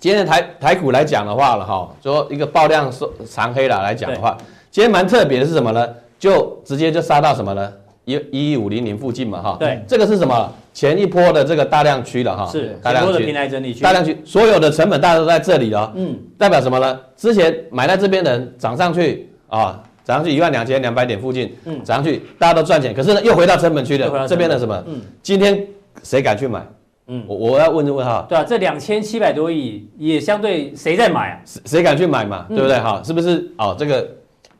[0.00, 4.36] 今天的台台股来讲的话了哈，说一个爆量收长黑了来讲的话，
[4.68, 5.88] 今天蛮特别的是什么呢？
[6.18, 7.72] 就直接就杀到什么呢？
[8.08, 10.50] 一一五零零附近嘛，哈，对，这个是什么？
[10.72, 16.98] 前一波的这个大量区了，哈，是大量区，平台整理区，大量区，所有的成本大家都在这里了，嗯，代表什么呢？
[17.16, 24.82] 之前买在这边的人涨上去啊，涨上去一万两千两百点附近，嗯，涨上去大家都赚钱，可是呢又回到成本区了这边的什么？
[24.86, 25.66] 嗯，今天
[26.02, 26.64] 谁敢去买？
[27.08, 31.40] 嗯，我我要问一问哈，对啊，这两千七百多亿也相对谁在买啊？
[31.44, 32.46] 谁谁敢去买嘛？
[32.48, 32.78] 对不对？
[32.78, 33.50] 哈，是不是？
[33.58, 34.08] 哦，这个。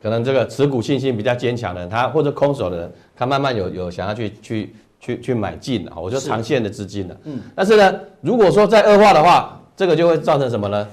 [0.01, 7.17] 可能这个持股信心比较坚强的人，他或者空手的人，他慢慢有有想要去去去去买进啊，我说长线的资金了。
[7.25, 10.87] 嗯，但是呢，如果说再恶化的话，这个就会造成什么呢？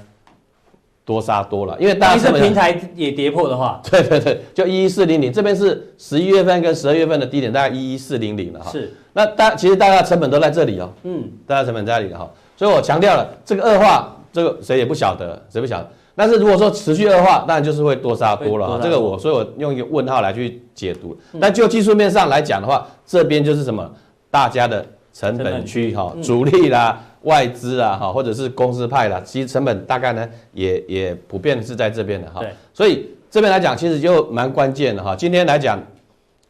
[1.04, 8.72] 多杀多了，因为大家平台也跌破的话， 对对对，就一一四零零这边是十一月份跟十二月份的低点，大概一一四零零了哈。
[8.72, 10.92] 是，那大其实大家成本都在这里哦。
[11.04, 15.88] 嗯，大家成本在这里哈，所以我强调了这个恶化，这个谁也不晓得，谁不晓得。
[16.16, 21.16] 但是如果说持续恶化，当然就是会多杀多了，这个我所以我用一个问号来去解读。
[21.38, 23.88] 但就技术面上来讲的话，这边就是什么？
[24.30, 32.42] 大家的成本区哈，主力啦、外资啦哈，或者是公司派啦，其实成本大概呢也也普遍是在这边的哈。
[32.72, 35.14] 所以这边来讲，其实就蛮关键的哈。
[35.14, 35.78] 今天来讲，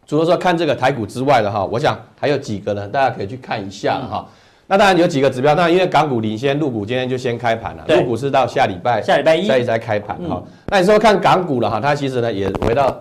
[0.07, 4.26] 除了说看这个台股之外的哈，我想还有几个呢，大家可以去看一下哈。
[4.68, 7.85] 那当然有几个指标，当然因为港股领先，陆股今天就先开盘了。
[7.88, 10.42] 陆股是到下礼拜，下礼拜一再再开盘哈。
[10.68, 12.94] 那你说看港股了哈，它其实呢也回到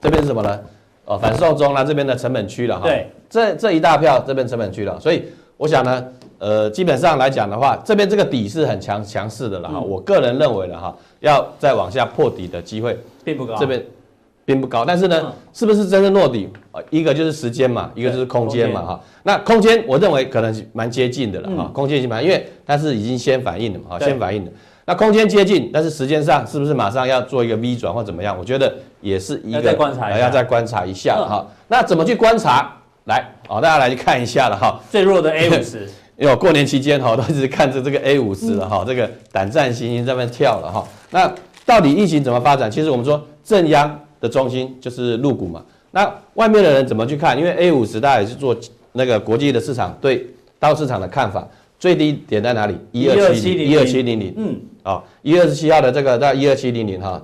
[0.00, 0.60] 这边是什么呢？
[1.04, 2.86] 哦反售中那这边的成本区了哈。
[2.86, 5.24] 对，这这一大票这边成本区了，所以
[5.58, 6.04] 我想呢，
[6.38, 9.78] 呃，基本上来讲的话，这边这个底是很强强势的了哈。
[9.78, 13.54] 我个人认为了哈，要再往下破底的机会并不高。
[13.56, 13.84] 这边。
[14.44, 16.48] 并不高，但是呢，嗯、是不是真正落底？
[16.90, 19.00] 一个就是时间嘛，一个就是空间嘛，哈。
[19.22, 21.72] 那空间我认为可能蛮接近的了，哈、嗯。
[21.72, 24.50] 空间已经蛮，因为它是已经先反应了嘛，哈，先反应的。
[24.86, 28.36] 那空间接近，但是时间上是不是马上要做一个 V 转或怎么样？
[28.38, 31.54] 我觉得也是一个要再观察一下，要再观察一下，哈、嗯。
[31.68, 32.70] 那怎么去观察？
[33.06, 34.78] 来，哦，大家来去看一下了，哈。
[34.90, 40.86] 最弱的 A 五十，因为我过年期间哈都一直看着这个 A 五十了，哈、嗯，这个胆战心惊在那边跳了，哈。
[41.10, 41.32] 那
[41.64, 42.70] 到底疫情怎么发展？
[42.70, 44.00] 其实我们说正央。
[44.24, 47.38] 的中心就是入股嘛，那外面的人怎么去看？
[47.38, 48.56] 因为 A 五十大家也是做
[48.92, 50.26] 那个国际的市场对
[50.58, 51.46] 到市场的看法，
[51.78, 52.74] 最低点在哪里？
[52.90, 57.22] 一二七零一二七零零，嗯，啊，一月二十七号的这个在一二七零零哈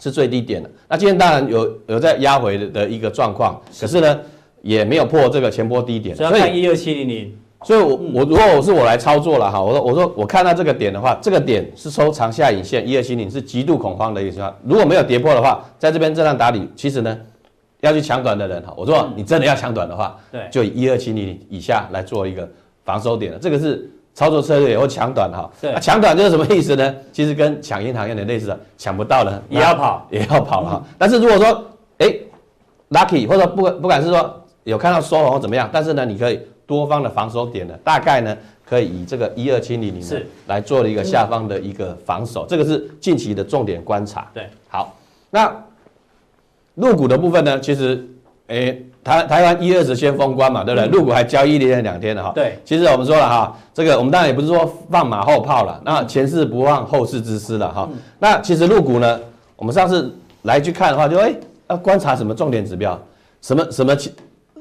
[0.00, 0.68] 是最低点的。
[0.88, 4.20] 那今天当然有有在压回的一个状况，可是呢
[4.62, 7.32] 也没有破这个前波低点，所以要看一二七零零。
[7.64, 14.54] 所以我，我我如果我是我来操作了哈，我说我说我看到这个点的话，这个点是收长下影线一二七零是极度恐慌的一个情况。
[14.62, 17.18] 如果没有跌破的话，在这边震荡打底，其实呢
[17.80, 22.48] 要去抢短的人哈，我说你真的要抢短的话，对，就以一二七零以下来做一个
[22.84, 23.38] 防守点了。
[23.40, 25.50] 这个是操作策略或抢短哈。
[25.60, 26.94] 对，抢短就是什么意思呢？
[27.12, 30.82] 其实跟抢银行有点类似的，抢不到了也要跑，也要跑了哈。
[30.96, 31.64] 但是如果说
[31.98, 32.14] 哎
[32.90, 36.38] lucky 或者不不管是说有看到收红或怎么样，但是呢你可以。
[36.68, 38.36] 多方的防守点呢，大概呢
[38.68, 44.28] 可以以这个一二七零零是来做了一个下方的一个防守，这个是近期的重点观察。
[44.34, 44.94] 对，好，
[45.30, 45.50] 那
[46.74, 48.06] 入股的部分呢，其实，
[48.48, 50.88] 诶，台台湾一二十先封关嘛，对不对？
[50.90, 52.32] 入股还交易连两天的哈。
[52.34, 57.88] 对，其实我们说了哈，这个我们当然也不是说放马后炮了，那前事不忘后事之师了哈。
[58.18, 59.18] 那其实入股呢，
[59.56, 61.34] 我们上次来去看的话，就诶
[61.68, 63.00] 要观察什么重点指标，
[63.40, 63.96] 什么什么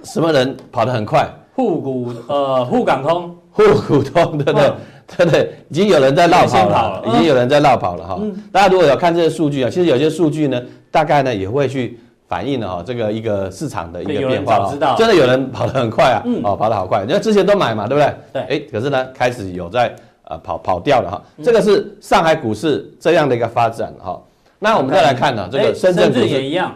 [0.06, 1.30] 什么人跑得很快。
[1.58, 4.68] 沪股呃，沪港通，沪股通，对不对？
[4.68, 4.76] 嗯、
[5.18, 8.16] 对对，已经有人在绕跑了，已经有人在绕跑了哈。
[8.22, 14.96] 嗯、大家如果有看这些数据啊，其实有些数据呢，大概呢也会去反映了哈这个一个市场的一个变化知道。
[14.96, 18.16] 真的有人跑得很快啊，嗯、哦，跑得好快，因为之前都买嘛，对不对？
[18.34, 18.42] 对。
[18.44, 21.20] 哎，可是呢，开始有在呃跑跑掉了哈。
[21.44, 24.22] 这个是上海股市这样的一个发展哈。
[24.60, 26.72] 那我们再来看呢，这个深圳股市也一样，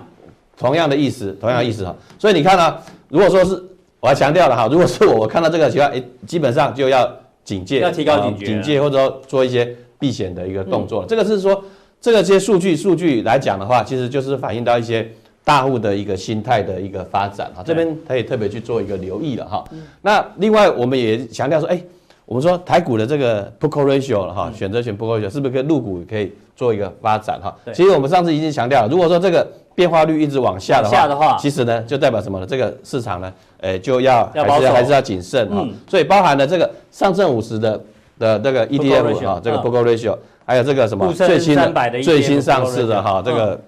[0.57, 1.95] 同样的意思，同样的意思哈。
[2.17, 2.75] 所以你看呢，
[3.09, 3.63] 如果说是。
[4.01, 7.07] 我还强调了哈，如果是我，我看到这个情况，哎，基本上就要
[7.43, 11.03] 警戒，要提高警觉，警戒或者说做一些避险的一个动作。
[11.03, 11.63] 嗯、这个是说，
[12.01, 15.07] 这个这些数据数据来讲的话，其实就是反映到一些
[15.43, 17.61] 大户的一个心态的一个发展哈。
[17.63, 19.63] 这边可以特别去做一个留意了哈。
[19.71, 21.79] 嗯、那另外我们也强调说，哎，
[22.25, 27.55] 我们说台股的这个 put call ratio 了哈，选择权 put call ratio 是不是跟入股可以做一个发展哈？
[27.71, 29.47] 其实我们上次已经强调了，如果说这个。
[29.73, 32.45] 变化率一直往下的话，的话其实呢，就代表什么呢？
[32.45, 35.61] 这个市场呢，诶，就要还是要还是要谨慎哈。
[35.61, 37.81] 嗯、所以包含了这个上证五十的
[38.19, 41.71] 的这个 ETF 哈，这个 Put Call Ratio，还有这个什么最新的
[42.03, 43.59] 最新上市的哈，这个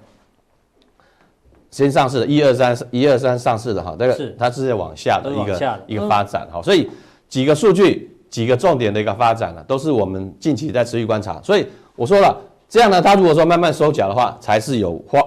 [1.72, 6.62] 新上市的一二三一二三上市的哈，这个它是在往下的一个一个发展哈。
[6.62, 6.90] 所以
[7.30, 11.40] 几个数据几个重点的一个发展呢，都是我们近期在持续观察。
[11.42, 12.38] 所以我说了，
[12.68, 15.22] 这样呢，它如果说慢慢收脚的话，才是有花。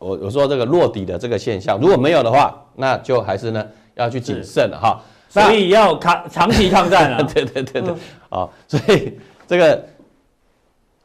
[0.00, 4.98] 我我说这个落底的这个现象，如果没有的话，那就还是呢要去谨慎了哈。
[5.28, 7.22] 所以要抗长期抗战了。
[7.22, 7.94] 对对对对，
[8.30, 9.12] 啊，所以
[9.46, 9.84] 这个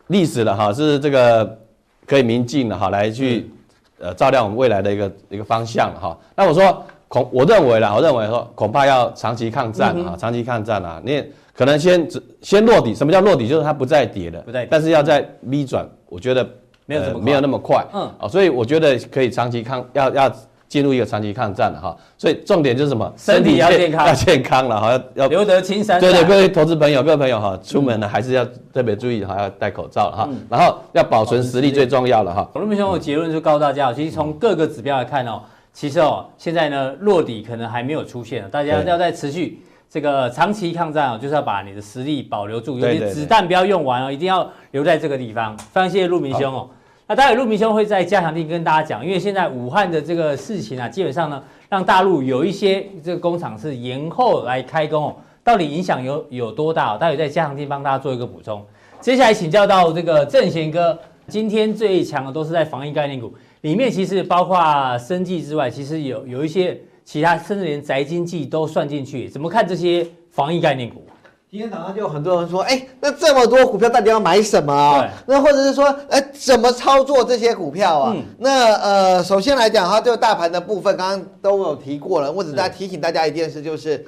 [0.08, 1.60] 历史了哈，是这个
[2.08, 3.52] 可以明镜的哈，来去
[4.00, 6.18] 呃照亮我们未来的一个一个方向哈。
[6.34, 11.22] 那我说恐，我认为啦，我认为说恐怕要长期抗战啊，长期抗战啊，你
[11.54, 12.10] 可能先
[12.42, 12.96] 先落底。
[12.96, 13.46] 什么叫落底？
[13.46, 16.48] 就是它不再跌了，不再跌，但是要再 V 转，我觉得。
[16.86, 20.32] 没有没有那么快，嗯，啊，所以我觉得可以长期抗，要要
[20.68, 21.98] 进入一个长期抗战了哈。
[22.18, 23.12] 所以重点就是什么？
[23.18, 26.00] 身体要健康，要健康了哈，要要留得青山。
[26.00, 32.50] 对对，各位投资朋友，各位朋友哈，出门呢还是要特别注意哈，要戴口罩哈，嗯、然后要保存实力最重要了哈。
[32.56, 35.42] 陆明兄，我结论就告诉大家，其实从各个指标来看哦，
[35.74, 39.60] 其实哦，现在呢落底可能还没有出现，大家要再持续
[39.96, 45.58] 这个长期抗战哦，就是要把你的实力保留住，尤其子弹不要用完哦，一定要留在这个地方。
[45.58, 46.68] 非常谢谢陆明兄哦。
[47.08, 56.98] 那待会陆明兄会在加强地跟大家讲，因为现在武汉的这个事情啊，基本上呢，让大陆有一些这个工厂是延后来开工哦，到底影响有有多大？
[56.98, 58.62] 待会在加强地帮大家做一个补充。
[59.00, 71.06] 接下来请教到这个正贤哥，今天最强的都是在防疫概念股里面，其实包括生技之外，其实有有一些其他，甚至连宅经济都算进去，怎么看这些防疫概念股？
[71.52, 75.08] 今天早上就有很多人说，哎，那这么多股票到底要买什么啊？
[75.26, 78.14] 那或者是说，呃，怎么操作这些股票啊？
[78.14, 84.04] 嗯、那呃，首先来讲哈，这个大盘的部分刚刚都有提过了，我只在提醒大家一件事，就是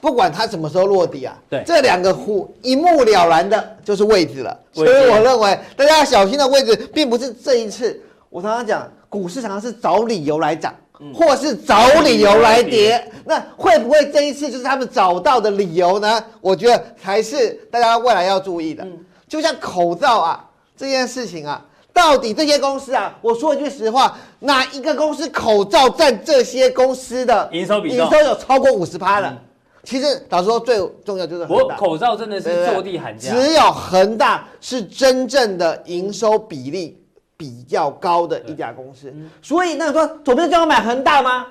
[0.00, 4.56] 不管它什么时候落地啊，对，这两个股一目了然的就是位置了。
[4.70, 7.98] 所以我认为大家要小心的位置，并不是这一次。
[8.28, 10.72] 我常常讲，股市常常是找理由来涨。
[11.12, 16.22] 或是找理由来跌，那会不会这一次就是他们找到的理由呢？
[16.40, 18.86] 我觉得才是大家未来要注意的。
[19.28, 29.36] 就像口罩啊这件事情啊，到底这些公司啊，我说一句实话，哪一个公司口罩占这些公司的营收比重营收有超过五十趴了？
[29.82, 37.03] 其实老实说，最重要就是我口罩真的是坐地喊价，只有恒大是真正的营收比例。
[37.36, 41.46] 比较高的一家公司，嗯、所以那说左边就要买恒大吗？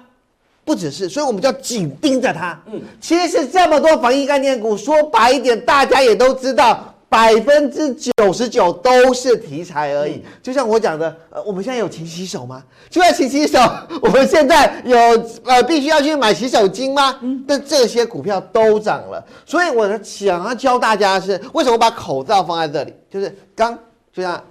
[0.65, 2.57] 不只是，所以我们就要紧盯着它。
[2.67, 10.13] 嗯，其实这么多防疫概念股，说白一点，大家也都知道，百分之九十九都是题材而已。
[10.13, 12.63] 嗯、就像我讲的，呃，我们现在有勤洗手吗？
[12.89, 13.59] 就要勤洗手，
[14.01, 14.97] 我们现在有
[15.43, 17.19] 呃必须要去买洗手巾吗？
[17.21, 22.93] 嗯，但这些股票都涨了，所以我想要教大家的是，为什么把口罩放在这里？
[23.11, 23.77] 就是刚
[24.13, 24.41] 就像。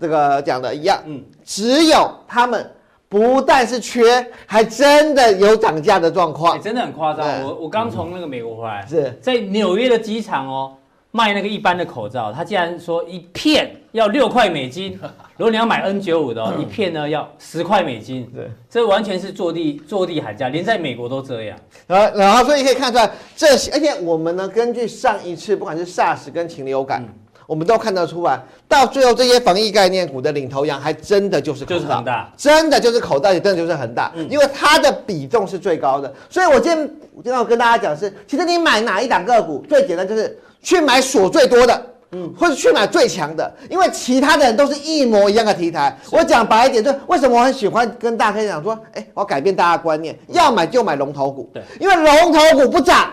[0.00, 2.68] 这个讲的一样，嗯，只有他们
[3.08, 7.24] 不但是缺，还真的有涨价的状况，真的很夸张。
[7.42, 10.72] 我我刚从那个美国回来，是在纽约的机场哦，
[11.12, 14.98] 卖那个一般的口罩，他竟然说一片要六块美金，
[15.38, 21.56] 如果你要买 N 九五的哦，一片呢要十块美金，对，这完全是坐地坐地喊价，连在美国都这样。
[21.86, 27.04] 然后然后所以可以看出来，这些而且我们呢，根据上一次不管是 SARS 跟禽流感。
[27.46, 36.10] 我们都看得出来，到最后这些防疫概念股的领头羊还真的就是就是恒大，真的就是口罩，也真的就是很大，嗯、因为它的比重是最高的。
[36.30, 36.78] 所以我今天
[37.14, 45.94] 我今天要跟大家讲是，其实你买哪一档个股最简单，就是去买锁最多的，嗯，或者去买最强的，因为其他的人都是一模一样的题材。
[46.10, 53.10] 我讲白一点，就为什么我很喜欢跟大家讲说，哎，我要改变大家观念，要买就买龙头股，对，因为龙头股不涨，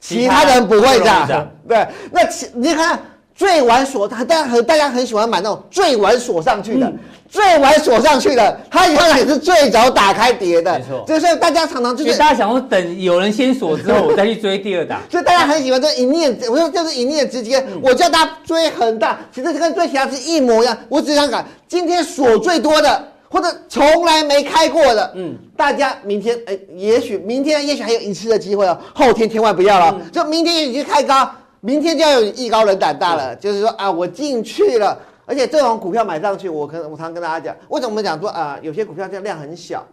[0.00, 1.28] 其他人不会涨，
[1.68, 2.98] 对，那其你看。
[3.38, 6.98] 最晚锁，大家很大家很喜欢买那种最晚锁上去的，嗯、
[7.30, 10.76] 最晚锁上去的，它永远是最早打开跌的。
[10.76, 15.00] 没错，就是大家常常就是大家想说等有人先锁之后， 我再去追第二档。
[15.08, 20.76] 所以大家很喜欢这一念，我说就是一念之间，嗯、我叫大家追恒大，其实跟追其他是一模一样。
[20.88, 31.30] 我只想讲，今天锁最多的，或者从来没开过的，嗯，大家明天哎，也许明天也许还有一次的机会哦，后天千万不要了，嗯、就明天也许开高。
[31.60, 39.84] 明天就要有艺高人胆大了，就是说啊，我进去了，而且这种股票买上去，我可能我常跟大家讲，为什么我们讲说啊，有些股票这样量很小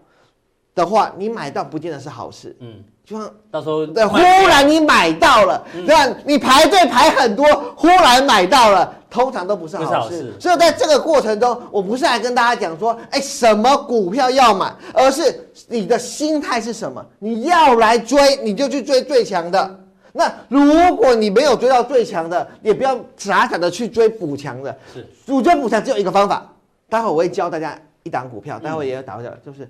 [0.73, 2.55] 的话，你买到不见得是好事。
[2.59, 6.07] 嗯，就像到时候对，忽然你买到了，对吧？
[6.25, 10.33] 你排队排很多，忽然买到了，通常都不是好事。
[10.39, 17.03] 所以在这个过程中，我不是来跟大家讲说，哎，什么股票要买，而是你的心态是什么？
[17.19, 19.79] 你要来追，你就去追最强的。
[20.17, 24.73] 那如果你没有追到最强的，也不要傻傻的去追补强的。
[24.93, 26.49] 是，主追补强只有一个方法。
[26.87, 29.69] 待会我会教大家一档股票，待会也有打回来，就是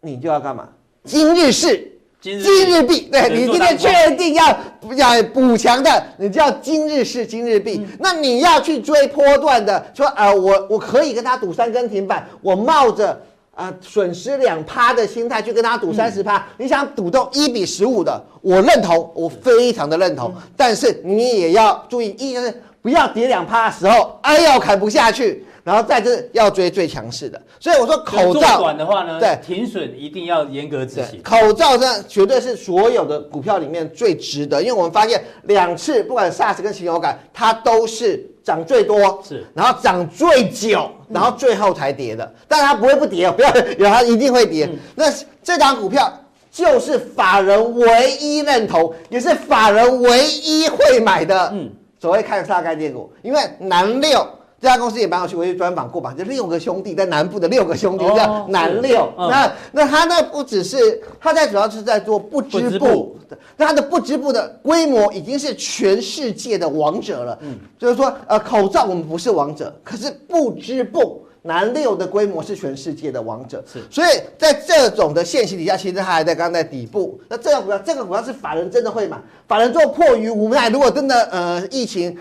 [0.00, 0.66] 你就要干嘛？
[1.04, 3.00] 今日事今日毕。
[3.02, 4.48] 对，你今天确定要
[4.96, 7.76] 要补强的，你就要今日事今日毕。
[7.76, 13.20] 嗯、那你要去追波段的，说啊、呃，我我可以跟他赌三根停板，我冒着。
[13.54, 20.32] 啊，损失两趴的心态去跟他赌三十趴，嗯、你想赌到一比十五的，我认同，我非常的认同。
[20.34, 27.40] 嗯、但是你也要注意，一就是不要跌两趴的时候，哎呦砍不下去，然后再就是要追最强势的。
[27.60, 31.22] 所以我说口罩短的话呢，对，停损一定要严格执行。
[31.22, 38.28] 口罩这绝对是所有的股票里面最值得，因为我们发现两次不管 SARS 跟禽流感，它都是。
[38.42, 43.48] 涨最多是，然后涨最久，然后最后才跌的，但它不会不跌哦， 不要
[43.78, 44.66] 有它一定会跌。
[44.66, 45.04] 嗯、那
[45.44, 46.12] 这档股票
[46.50, 51.70] 就是法人唯一认同，也是法人唯一会买的，嗯，
[52.00, 54.26] 所谓看杀概念股，因为南六。
[54.62, 59.12] 这家公司也蛮有趣，我去专访过吧，就六个兄弟在南部的六个兄弟叫南六。
[59.18, 63.16] 那那他那不只是他在主要是在做不织布，
[63.56, 67.36] 那他的不织布的规模已经是全世界的王者了。
[67.40, 73.64] 嗯，就是说呃口罩我们不是王者，可是不织布南六的规模是全世界的王者。
[73.66, 77.20] 是，所以在这种的现形底下，其实他还在刚刚在底部。
[77.28, 82.16] 那这个股票这个股票是法人真的会买，法人做迫于无奈，如果真的呃疫情。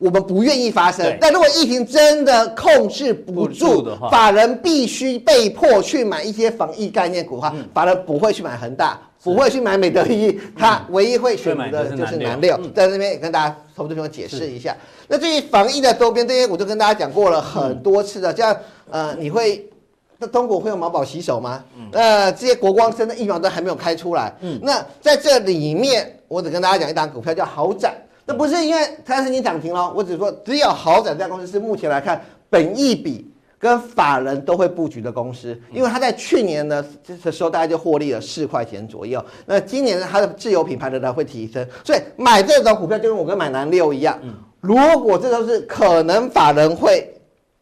[0.00, 1.18] 我们不愿意发生，对。
[1.20, 14.74] 但如果疫情真的控制不住，的话，法人必须被迫去买一些防疫概念股的话，嗯、法人不会去买恒大，不会去买美德一，他唯一会选择的就是南六，在这边也跟大家投资朋友解释一下。
[15.06, 18.56] 那至于防疫的周边这些，我就跟大家讲过了很多次的，像
[18.90, 19.68] 呃，你会，
[20.16, 21.62] 那中国会有毛宝洗手吗？
[21.92, 24.34] 呃，这些国光生的疫苗都还没有开出来。
[24.40, 27.94] 嗯，那在这里面，我只跟大家讲一档股票叫豪展，
[28.30, 33.26] 那不是因为它是你涨停了，我只说只有豪宅这家公司是目前来看本益比。
[33.62, 36.82] 跟法人都会布局的公司，因为它在去年呢，
[37.22, 39.22] 这时候大概就获利了四块钱左右。
[39.44, 44.18] 那今年呢，它的自有品牌的呢会提升，所以买这种股票就跟我跟买南六一样。
[44.62, 47.06] 如果这都是可能法人会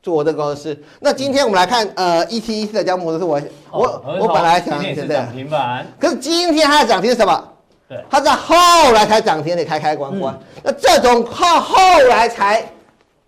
[0.00, 3.42] 做的公司，那今天我们来看，呃一七一四的这家模式是我
[3.72, 7.44] 我我本来想现在涨停板，可是今天它的涨停是什么？
[7.88, 8.54] 对，它在后
[8.92, 10.38] 来才涨停，得开开关关。
[10.62, 11.76] 那这种靠后
[12.08, 12.64] 来才。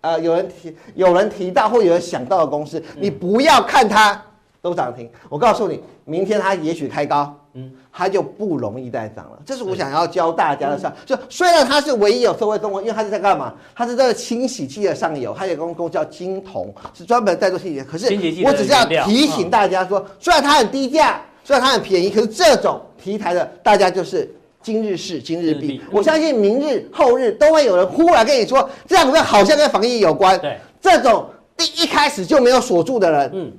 [0.03, 4.19] 呃，有人提，有人提到或有人想到的公司，你不要看它
[4.59, 5.07] 都涨停。
[5.29, 9.37] 我告诉你，明天它也许开高，嗯，它就不容易再涨了。
[9.45, 10.91] 这是我想要教大家的事。
[11.05, 13.53] 就虽然它是唯一有社会中国，因为它是在干嘛？
[13.75, 17.83] 它是这个清洗剂的上游，它有个公司叫金铜，是专门在做清洗。
[17.83, 18.07] 可是
[18.43, 24.27] 我只是要提醒大家说，虽然它很低价，虽然它很便宜，可是这种题材的，大家就是。
[24.61, 30.39] 今日事今日毕，我相信明日后日都会有人忽然跟你说，这样股票好像跟防疫有关。
[30.39, 33.51] 对，这种第一开始就没有锁住的人，嗯，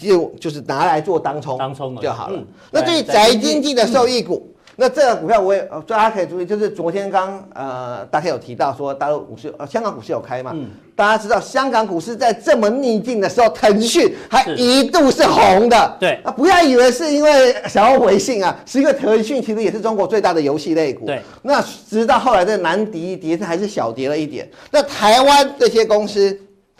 [0.00, 2.42] 就就是拿来做当冲，当冲就好了。
[2.70, 4.48] 那对于宅经济的受益股。
[4.76, 10.52] 那这个股票我也，大家可以注意，就是昨天刚呃，大家有提到说大陆股市呃，香港股市有开嘛？
[10.54, 10.70] 嗯。
[10.94, 15.96] 大家知道香港股市在这么逆境的时候，腾讯还一度是红的。
[15.98, 16.20] 对。
[16.22, 21.06] 啊，不要以为是因为想要回信啊，是因为腾讯其实也是中国最大的游戏类股。
[21.06, 21.20] 对。
[21.42, 24.48] 那直到后来的难敌跌是还是小跌了一点。
[24.70, 26.38] 那台湾这些公司，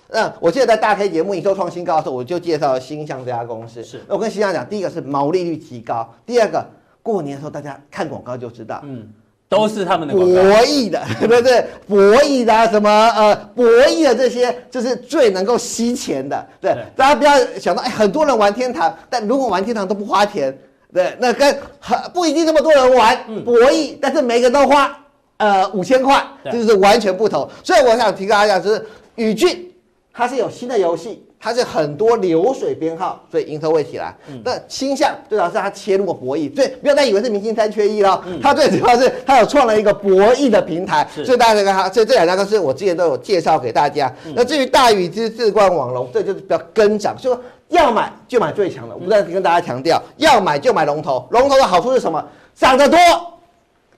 [0.08, 3.82] 嗯，我记得在大 K 节目营收创新高的时候，我就介绍了新象这家公司。
[3.82, 4.00] 是。
[4.06, 6.64] 那我跟新象讲，第一个是毛利率提高，第二个。
[7.02, 9.08] 过年的时候，大家看广告就知道，嗯，
[9.48, 11.64] 都是他们的博弈的， 对不对？
[11.88, 16.72] 博弈的什么呃，博弈的这些就是最能够吸钱的，对。
[16.72, 20.56] 对大家不要想到，哎，很多人玩天堂，但如果玩天堂都不花钱，
[20.92, 24.96] 对，那跟很不一定那么多人玩博弈，嗯、但是每个都花
[25.38, 27.48] 呃五千块，这就是完全不同。
[27.64, 28.86] 所以我想提醒大家，就是
[29.16, 29.70] 宇峻，
[30.12, 31.26] 它是有新的游戏。
[31.42, 34.14] 它是很多流水编号，所以营收会起来。
[34.28, 38.22] 嗯、那星象最主要是它切入过博弈，所以不要再以为是明星三缺一了。
[38.24, 44.14] 嗯、它最主要是它有创了一个博弈的平台，所以大家看它，这这两家公司我之前都有介绍给大家。
[44.24, 48.94] 嗯、那至于大宇之智冠网龙，这就是比较跟涨，所以说要买就买最强的。
[48.94, 51.26] 我不断跟大家强调，要买就买龙头。
[51.30, 52.24] 龙头的好处是什么？
[52.54, 52.98] 涨得多。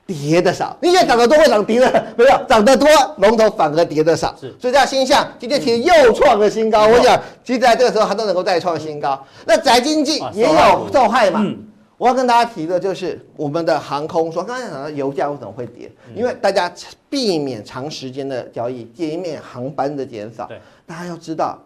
[0.07, 2.86] 跌的少，你想涨得多会涨跌的，没有涨得多，
[3.18, 4.36] 龙头反而跌的少。
[4.38, 6.86] 是，所以这样星象今天其实又创了新高。
[6.86, 9.18] 嗯、我想，其实在这个时候它都能够再创新高。
[9.38, 11.40] 嗯、那宅经济也有受害嘛？
[11.42, 11.57] 嗯、
[11.96, 15.90] 我要跟大家提的就是我们的航空，说刚才讲到油价为什么会跌？
[16.09, 16.70] 嗯、因为大家
[17.09, 20.46] 避免长时间的交易，避免航班的减少。
[20.46, 21.59] 对，大家要知道，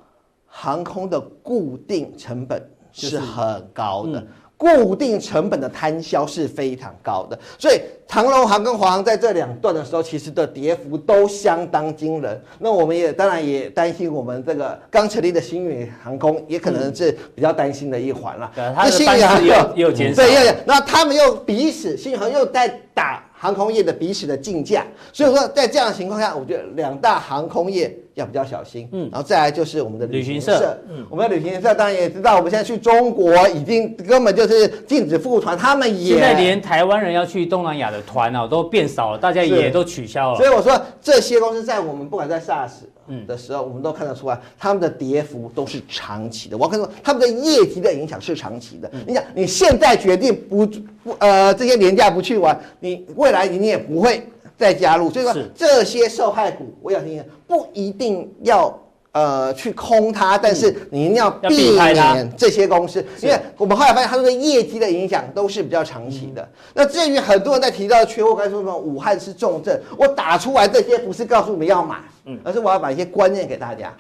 [0.47, 2.62] 航空的固定成本
[2.93, 4.20] 是很高的。
[4.20, 4.26] 嗯
[4.59, 12.43] 固定成本的摊销是非常高的，所以长荣航跟华航在这两段的时候，其实的跌幅都相当惊人。
[12.59, 18.51] 那我们也当然也担心，我们这个刚成立的星宇航空也可能是比较担心的一环了。
[18.57, 27.97] 那星宇航又又减少，对，那他们又彼此，星宇航又在打航空业的彼此的竞价，所以说在这样的情况下，我觉得两大航空业。
[28.19, 40.37] 要比较小心，嗯，然后再来就是我们的旅行社，嗯，我们的旅行社当然也知道，我们现在去中国已经根本就是禁止复团，他们也现在连台湾人要去东南亚的团啊都变少了，大家也都取消了。
[40.37, 42.71] 所以我说这些公司在我们不管在 SARS
[43.07, 46.59] 嗯的时候，嗯、我们都看得出来，他们的跌幅都是长期的。
[46.59, 48.91] 我要跟你说，他们的业绩的影响是长期的。
[48.93, 54.23] 嗯、你想，你现在决定不不呃这些年假不去玩，你未来你也不会。
[54.59, 58.77] 再加入，所以说这些受害股，我想提醒，不一定要
[59.13, 66.47] 呃去空它，但是你一定要避免这些公司，因为我们后来发现它这个业绩的影响都是比较长期的。
[66.75, 73.95] 那至于很多人在提到缺货，该说什么武汉是重症，我打出来这些不是告诉你们要买，嗯，而是我要把一些观念给大家。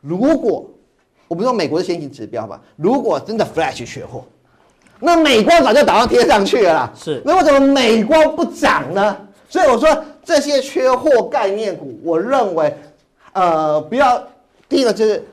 [0.00, 0.68] 如果
[1.28, 4.24] 我们说美国的先行指标吧，如果真的 Flash 缺货，
[4.98, 6.92] 那美光早就打到天上去了啦。
[6.96, 9.16] 是，那为什么美光不涨呢？
[9.48, 9.88] 所以我说
[10.24, 12.76] 这些缺货概念股，我认为，
[13.32, 14.22] 呃，不要
[14.68, 15.24] 第一个就是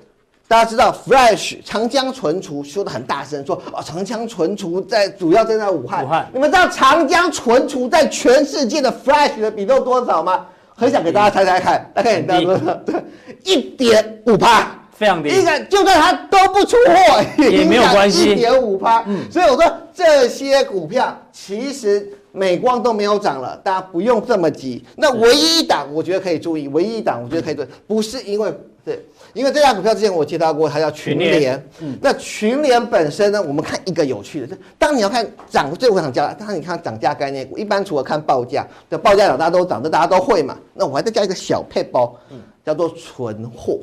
[0.47, 6.05] 大家知道，Flash 长江存储说的很大声，说啊、哦、长江存储在主要在在武汉。
[6.05, 10.45] 武汉，你们知道长江存储在全世界的 Flash 的比重多少吗？
[10.75, 12.73] 很想给大家猜猜看，大概你知道多少？
[12.85, 12.95] 对，
[13.43, 14.71] 一点五趴。
[14.97, 19.03] 非常低，一个就算它都不出货也没有关系，一点五趴。
[19.07, 24.83] 嗯，所以我说这些股票其实美光都没有涨了，大家不用这么急。
[24.95, 31.69] 那唯一一档我觉得可以注意，唯一一档我觉得可以注意，不是因为对，因为这家股票之前我介绍过，它叫群联。
[31.79, 40.55] 嗯，那群联本身呢，我们看一个有趣的，就当你要看涨最会涨价，当你看涨价概念股，一般除了看报价，对，报价涨大家都涨，这大家都会嘛。
[40.73, 42.15] 那我还再加一个小配包，
[42.63, 43.79] 叫做存货。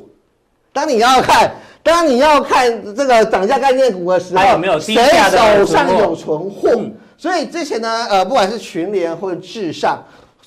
[0.71, 6.69] 当你要看，当你要看这个涨价概念股的时候，还有没有谁手上有存货？
[6.77, 6.93] 嗯、
[7.23, 10.03] 所以之前呢，呃，不管是群联或者至上、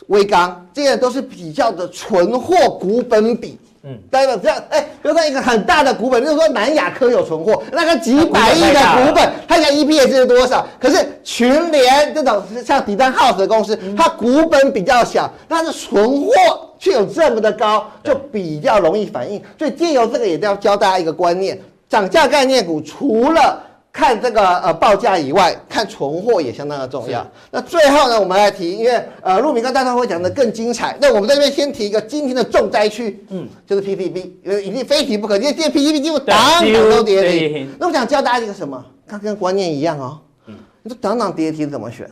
[0.08, 3.58] 威刚，这些都是比较的存货股本比。
[3.82, 10.66] 嗯，大家这样，哎，比如说一个很大的股本，比如说南亚科有存货，那个几百亿的股本，它讲 EPS 是多少？
[10.78, 16.30] 可是群联这种像迪丹 House 的公司，它股本比较小，但是存货
[16.78, 19.42] 却有这么的高，就比较容易反应。
[19.58, 21.58] 所以借由这个也要教大家一个观念：
[21.88, 23.62] 涨价概念股除了
[23.96, 27.26] 看这个呃报价以外，看存货也相当的重要。
[27.50, 30.94] 那最后呢，我们来提，因为呃陆明刚大家会讲的更精彩。
[31.00, 35.38] 那我们在这边先提一个今天的重灾区，嗯，就是 PPB，因为一定非提不可。
[35.38, 37.74] 因为今天 PPB 几乎档档都跌停。
[37.80, 38.84] 那我想教大家一个什么？
[39.08, 40.18] 它跟观念一样哦。
[40.46, 42.06] 嗯，你说档档跌停怎么选？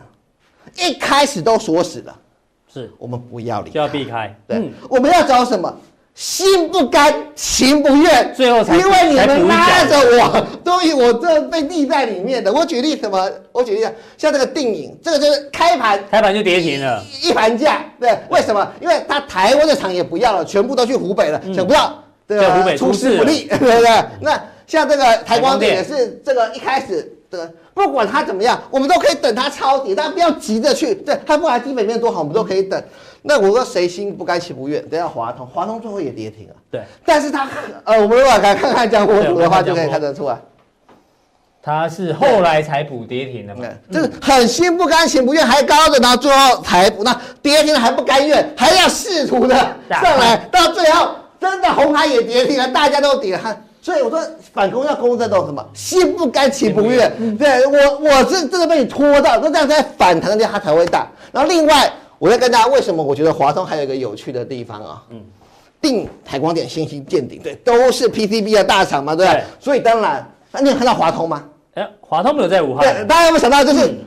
[0.78, 2.16] 一开始都锁死了，
[2.72, 4.34] 是我们不要理，就要避开。
[4.48, 5.70] 对，嗯、我们要找什么？
[6.14, 12.52] 心不甘情不愿，最后才因为你们拉着我，都以我这被立在里面的。
[12.52, 13.30] 我举例什么？
[13.52, 13.82] 我举例
[14.16, 17.84] 像这个定影，这个就是开盘开盘就跌停了，一盘价。
[18.00, 18.66] 对，为什么？
[18.80, 22.76] 因为它台湾的厂也不要了，全部都去湖北了，想不到对吧？
[22.76, 24.04] 出师不利， 对不对？
[24.20, 30.94] 那像这个台光电也是这个一开始的，不管它怎么样，我们都可以等它抄底，但不要急着去。
[30.94, 32.82] 对，它不管基本面多好，我们都可以等。
[33.26, 34.86] 那我说谁心不甘情不愿？
[34.88, 36.54] 等下华通，华通最后也跌停了。
[36.70, 37.48] 对，但是他
[37.84, 40.38] 呃，我们如果来看看江湖图的话，就可以看得出来，
[41.64, 43.62] 他是后来才补跌停的嘛。
[43.90, 49.54] 对，就是很心不甘情不愿，还高的，然后最后才补，那跌停了还不甘愿，还要试图的
[49.88, 53.60] 上来，到最后真的红海也跌停了，大家都跌了。
[53.80, 54.20] 所以我说
[54.52, 57.36] 反攻要攻这种什么心不甘情不愿。
[57.38, 61.08] 对我，我是真的被你拖到，那这样在反弹的它才会大。
[61.32, 61.90] 然后另外。
[62.16, 65.02] 我要跟大家为什么我觉得华通还有一个有趣的地方啊？
[65.10, 65.20] 嗯，
[65.82, 69.40] 定台光电、欣兴、建鼎，对，都是 PCB 的大厂嘛，对不对？
[69.40, 71.44] 对，所以当然，那你有看到华通吗？
[72.14, 72.94] 哎，华通没有在武汉。
[72.94, 73.86] 对，大家有没有想到就是？
[73.86, 73.98] 嗯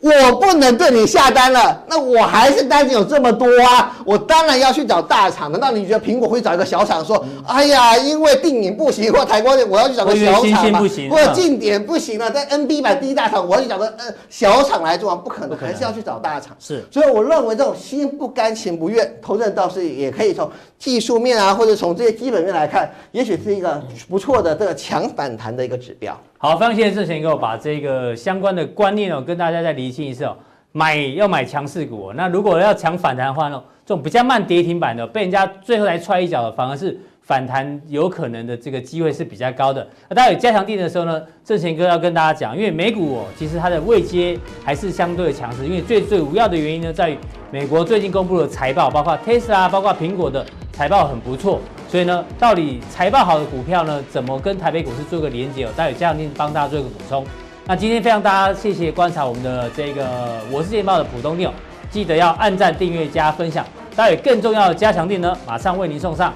[0.00, 5.50] 我不能对你下单了，那我还是单子有这么多啊，我当然要去找大厂。
[5.50, 10.78] 难道你觉得苹果会找一个小厂说，哎呀，因为定影不行或台光电，我要去找个小厂嘛？
[11.10, 15.16] 或者近点不行了，在 NB 版第一大厂，我要去找个呃小厂来做啊？
[15.16, 16.56] 不可能，还是要去找大厂。
[16.60, 20.48] 是，所以我认为这种心不甘情不愿，投资人倒是也可以从
[20.78, 26.16] 技术面啊，或者从这些基本面来看，也许是一个不错的这个强反弹的一个指标。
[26.40, 30.36] 好，非常谢谢正贤给我把这个相关的观念哦，跟大家再厘清一次哦。
[30.70, 36.96] 买要买强势股，那如果要抢反弹的话呢，这种比较慢跌停板的，被人家最后来踹一脚的，反而是
[37.28, 39.86] 反弹有可能的这个机会是比较高的。
[40.08, 47.18] 那大家有加强定的时候呢，正贤哥要跟大家讲，因为美股哦，其实它的位阶还是相对强势，因为最最主要的原因呢，在于
[47.50, 51.60] 美国最近公布的财报，包括 Tesla，包括苹果的财报很不错。
[51.86, 55.66] 所以呢，到底财报好的股票呢，怎么跟台北股市做个连接？
[55.66, 57.22] 哦，待会加强定帮大家做一个补充。
[57.66, 61.50] 那今天非常大家谢谢观察我们的这个我是健报的浦东錠，
[61.90, 63.66] 记得要按赞、订阅、加分享。
[63.94, 66.32] 待会更重要的加强定呢，马上为您送上。